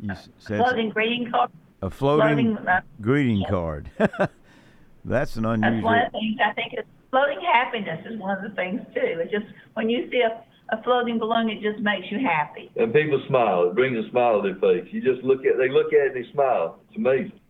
you 0.00 0.14
said 0.38 0.58
floating 0.58 0.90
greeting 0.90 1.30
card. 1.30 1.50
A 1.82 1.90
floating, 1.90 2.56
floating 2.56 2.68
uh, 2.68 2.80
greeting 3.00 3.38
yeah. 3.38 3.50
card. 3.50 3.90
That's 5.04 5.36
an 5.36 5.44
unusual. 5.44 5.72
That's 5.72 5.84
one 5.84 5.98
of 5.98 6.12
the 6.12 6.18
things 6.18 6.36
I 6.44 6.52
think 6.52 6.72
is 6.72 6.84
floating 7.10 7.40
happiness 7.40 8.06
is 8.06 8.18
one 8.18 8.36
of 8.36 8.42
the 8.42 8.56
things 8.56 8.80
too. 8.94 9.20
It's 9.20 9.30
just 9.30 9.46
when 9.74 9.88
you 9.88 10.10
see 10.10 10.20
a 10.20 10.42
a 10.70 10.82
floating 10.82 11.18
balloon, 11.18 11.48
it 11.48 11.60
just 11.62 11.82
makes 11.82 12.10
you 12.10 12.18
happy. 12.18 12.70
And 12.76 12.92
people 12.92 13.22
smile. 13.28 13.68
It 13.68 13.74
brings 13.74 14.04
a 14.04 14.08
smile 14.10 14.42
to 14.42 14.48
their 14.48 14.58
face. 14.60 14.88
You 14.92 15.00
just 15.00 15.24
look 15.24 15.44
at, 15.46 15.58
they 15.58 15.68
look 15.68 15.92
at 15.92 16.06
it 16.06 16.16
and 16.16 16.24
they 16.24 16.32
smile. 16.32 16.80
It's 16.88 16.96
amazing. 16.96 17.40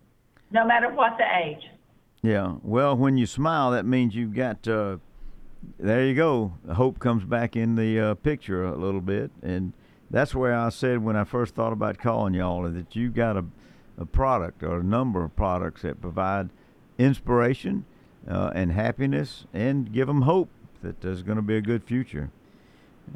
No 0.50 0.66
matter 0.66 0.92
what 0.92 1.16
the 1.18 1.24
age. 1.44 1.62
Yeah. 2.22 2.54
Well, 2.62 2.96
when 2.96 3.16
you 3.16 3.26
smile, 3.26 3.70
that 3.72 3.84
means 3.84 4.14
you've 4.14 4.34
got. 4.34 4.66
Uh, 4.66 4.98
there 5.78 6.04
you 6.04 6.14
go. 6.14 6.54
Hope 6.74 6.98
comes 6.98 7.24
back 7.24 7.56
in 7.56 7.74
the 7.74 7.98
uh, 7.98 8.14
picture 8.14 8.64
a 8.64 8.76
little 8.76 9.00
bit, 9.00 9.30
and 9.42 9.72
that's 10.10 10.34
where 10.34 10.54
I 10.54 10.68
said 10.68 11.02
when 11.02 11.16
I 11.16 11.24
first 11.24 11.54
thought 11.54 11.72
about 11.72 11.98
calling 11.98 12.34
y'all 12.34 12.70
that 12.70 12.94
you 12.94 13.10
got 13.10 13.36
a, 13.36 13.44
a 13.98 14.06
product 14.06 14.62
or 14.62 14.78
a 14.78 14.84
number 14.84 15.24
of 15.24 15.34
products 15.34 15.82
that 15.82 16.00
provide 16.00 16.50
inspiration 16.98 17.84
uh, 18.28 18.50
and 18.54 18.72
happiness 18.72 19.46
and 19.52 19.92
give 19.92 20.06
them 20.06 20.22
hope 20.22 20.50
that 20.82 21.00
there's 21.00 21.22
going 21.22 21.36
to 21.36 21.42
be 21.42 21.56
a 21.56 21.60
good 21.60 21.84
future. 21.84 22.30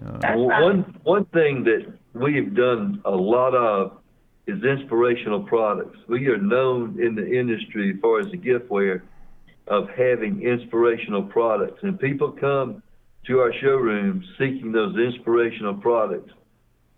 Uh, 0.05 0.35
one 0.37 0.99
one 1.03 1.25
thing 1.27 1.65
that 1.65 1.93
we 2.15 2.37
have 2.37 2.55
done 2.55 3.03
a 3.05 3.11
lot 3.11 3.55
of 3.55 3.99
is 4.47 4.63
inspirational 4.65 5.43
products. 5.43 5.99
We 6.09 6.27
are 6.29 6.39
known 6.39 7.01
in 7.01 7.15
the 7.15 7.27
industry 7.27 7.93
as 7.95 8.01
far 8.01 8.21
as 8.21 8.31
the 8.31 8.39
giftware 8.39 9.03
of 9.67 9.89
having 9.91 10.43
inspirational 10.43 11.23
products, 11.23 11.81
and 11.83 11.99
people 11.99 12.33
come 12.33 12.83
to 13.27 13.39
our 13.39 13.53
showroom 13.61 14.25
seeking 14.39 14.73
those 14.73 14.97
inspirational 14.97 15.75
products 15.75 16.33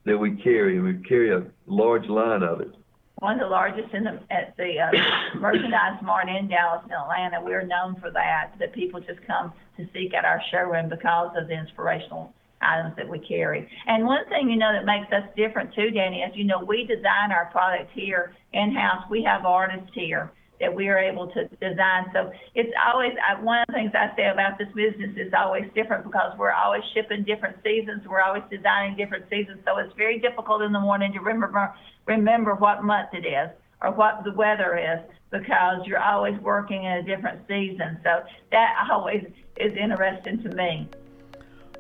that 0.05 0.17
we 0.17 0.37
carry, 0.37 0.77
and 0.77 0.85
we 0.85 0.95
carry 1.09 1.33
a 1.33 1.45
large 1.67 2.07
line 2.09 2.43
of 2.43 2.61
it. 2.61 2.75
One 3.17 3.35
of 3.35 3.41
the 3.41 3.47
largest 3.47 3.93
in 3.95 4.05
the 4.05 4.21
at 4.31 4.57
the 4.57 4.81
uh, 4.81 5.39
merchandise 5.39 6.03
mart 6.03 6.29
in 6.29 6.49
Dallas 6.49 6.83
and 6.85 6.93
Atlanta. 6.93 7.41
We're 7.41 7.67
known 7.67 7.97
for 8.01 8.11
that. 8.11 8.53
That 8.59 8.73
people 8.73 9.01
just 9.01 9.25
come 9.27 9.53
to 9.77 9.87
seek 9.93 10.15
at 10.15 10.25
our 10.25 10.41
showroom 10.51 10.89
because 10.89 11.31
of 11.37 11.49
the 11.49 11.55
inspirational 11.55 12.33
items 12.62 12.96
that 12.96 13.09
we 13.09 13.18
carry. 13.18 13.68
And 13.87 14.05
one 14.05 14.27
thing, 14.29 14.51
you 14.51 14.57
know, 14.57 14.72
that 14.72 14.85
makes 14.85 15.12
us 15.12 15.25
different 15.37 15.75
too, 15.75 15.90
Danny, 15.90 16.20
is, 16.20 16.33
you 16.35 16.44
know, 16.44 16.64
we 16.64 16.85
design 16.85 17.33
our 17.33 17.46
products 17.53 17.90
here 17.94 18.35
in-house. 18.53 19.05
We 19.11 19.22
have 19.25 19.44
artists 19.44 19.90
here 19.94 20.31
that 20.61 20.72
we 20.72 20.88
are 20.88 20.98
able 20.98 21.27
to 21.27 21.48
design. 21.61 22.07
So 22.12 22.31
it's 22.55 22.72
always, 22.87 23.12
one 23.40 23.62
of 23.62 23.66
the 23.66 23.72
things 23.72 23.90
I 23.94 24.14
say 24.14 24.29
about 24.29 24.59
this 24.59 24.68
business 24.77 25.11
is 25.16 25.33
always 25.37 25.64
different 25.75 26.05
because 26.05 26.38
we're 26.38 26.53
always 26.53 26.83
shipping 26.94 27.25
different 27.25 27.57
seasons. 27.64 28.03
We're 28.07 28.22
always 28.22 28.44
designing 28.48 28.96
different 28.96 29.25
seasons. 29.29 29.59
So 29.66 29.79
it's 29.79 29.92
very 29.96 30.20
difficult 30.20 30.62
in 30.62 30.70
the 30.70 30.79
morning 30.79 31.12
to 31.14 31.20
remember, 31.20 31.75
remember 32.07 32.55
what 32.55 32.85
month 32.85 33.09
it 33.12 33.27
is 33.27 33.51
or 33.83 33.90
what 33.90 34.22
the 34.22 34.33
weather 34.35 34.79
is 34.79 35.01
because 35.33 35.85
you're 35.87 35.98
always 35.98 36.38
working 36.40 36.85
in 36.85 36.92
a 36.92 37.03
different 37.03 37.40
season. 37.48 37.98
So 38.05 38.22
that 38.53 38.87
always 38.88 39.25
is 39.57 39.72
interesting 39.77 40.42
to 40.44 40.48
me. 40.51 40.88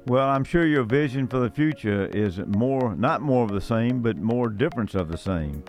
Well, 0.06 0.28
I'm 0.28 0.42
sure 0.42 0.66
your 0.66 0.82
vision 0.82 1.28
for 1.28 1.38
the 1.38 1.50
future 1.50 2.06
is 2.06 2.38
more, 2.38 2.96
not 2.96 3.22
more 3.22 3.44
of 3.44 3.52
the 3.52 3.60
same, 3.60 4.02
but 4.02 4.16
more 4.16 4.48
difference 4.48 4.94
of 4.96 5.08
the 5.08 5.16
same. 5.16 5.62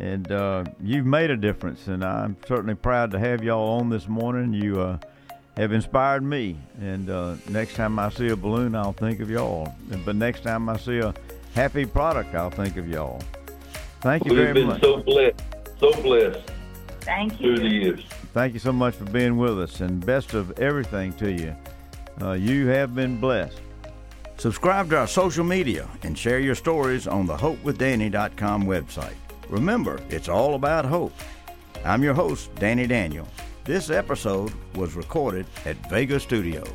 And 0.00 0.30
uh, 0.32 0.64
you've 0.82 1.06
made 1.06 1.30
a 1.30 1.36
difference, 1.36 1.86
and 1.86 2.04
I'm 2.04 2.36
certainly 2.46 2.74
proud 2.74 3.12
to 3.12 3.18
have 3.18 3.42
y'all 3.42 3.78
on 3.78 3.88
this 3.88 4.08
morning. 4.08 4.52
You 4.52 4.80
uh, 4.80 4.98
have 5.56 5.72
inspired 5.72 6.24
me, 6.24 6.56
and 6.80 7.08
uh, 7.08 7.36
next 7.48 7.74
time 7.74 7.98
I 8.00 8.08
see 8.10 8.28
a 8.28 8.36
balloon, 8.36 8.74
I'll 8.74 8.92
think 8.92 9.20
of 9.20 9.30
y'all. 9.30 9.72
But 10.04 10.16
next 10.16 10.42
time 10.42 10.68
I 10.68 10.76
see 10.76 10.98
a 10.98 11.14
happy 11.54 11.86
product, 11.86 12.34
I'll 12.34 12.50
think 12.50 12.76
of 12.76 12.88
y'all. 12.88 13.20
Thank 14.00 14.24
you 14.24 14.32
We've 14.34 14.42
very 14.42 14.64
much. 14.64 14.82
We've 14.82 14.92
been 14.92 14.98
so 14.98 15.02
blessed, 15.02 15.42
so 15.78 16.02
blessed. 16.02 16.50
Thank 17.00 17.40
you. 17.40 17.56
Through 17.56 17.68
the 17.68 17.74
years. 17.74 18.04
Thank 18.34 18.54
you 18.54 18.60
so 18.60 18.72
much 18.72 18.94
for 18.96 19.04
being 19.04 19.36
with 19.36 19.60
us, 19.60 19.80
and 19.80 20.04
best 20.04 20.34
of 20.34 20.58
everything 20.58 21.12
to 21.14 21.32
you. 21.32 21.54
Uh, 22.20 22.32
you 22.32 22.66
have 22.66 22.94
been 22.94 23.18
blessed. 23.18 23.60
Subscribe 24.38 24.88
to 24.90 24.98
our 24.98 25.08
social 25.08 25.42
media 25.42 25.88
and 26.04 26.16
share 26.16 26.38
your 26.38 26.54
stories 26.54 27.08
on 27.08 27.26
the 27.26 27.36
hopewithdanny.com 27.36 28.64
website. 28.66 29.16
Remember, 29.48 30.00
it's 30.10 30.28
all 30.28 30.54
about 30.54 30.84
hope. 30.84 31.12
I'm 31.84 32.04
your 32.04 32.14
host, 32.14 32.54
Danny 32.54 32.86
Daniel. 32.86 33.26
This 33.64 33.90
episode 33.90 34.52
was 34.76 34.94
recorded 34.94 35.46
at 35.64 35.76
Vega 35.90 36.20
Studios. 36.20 36.68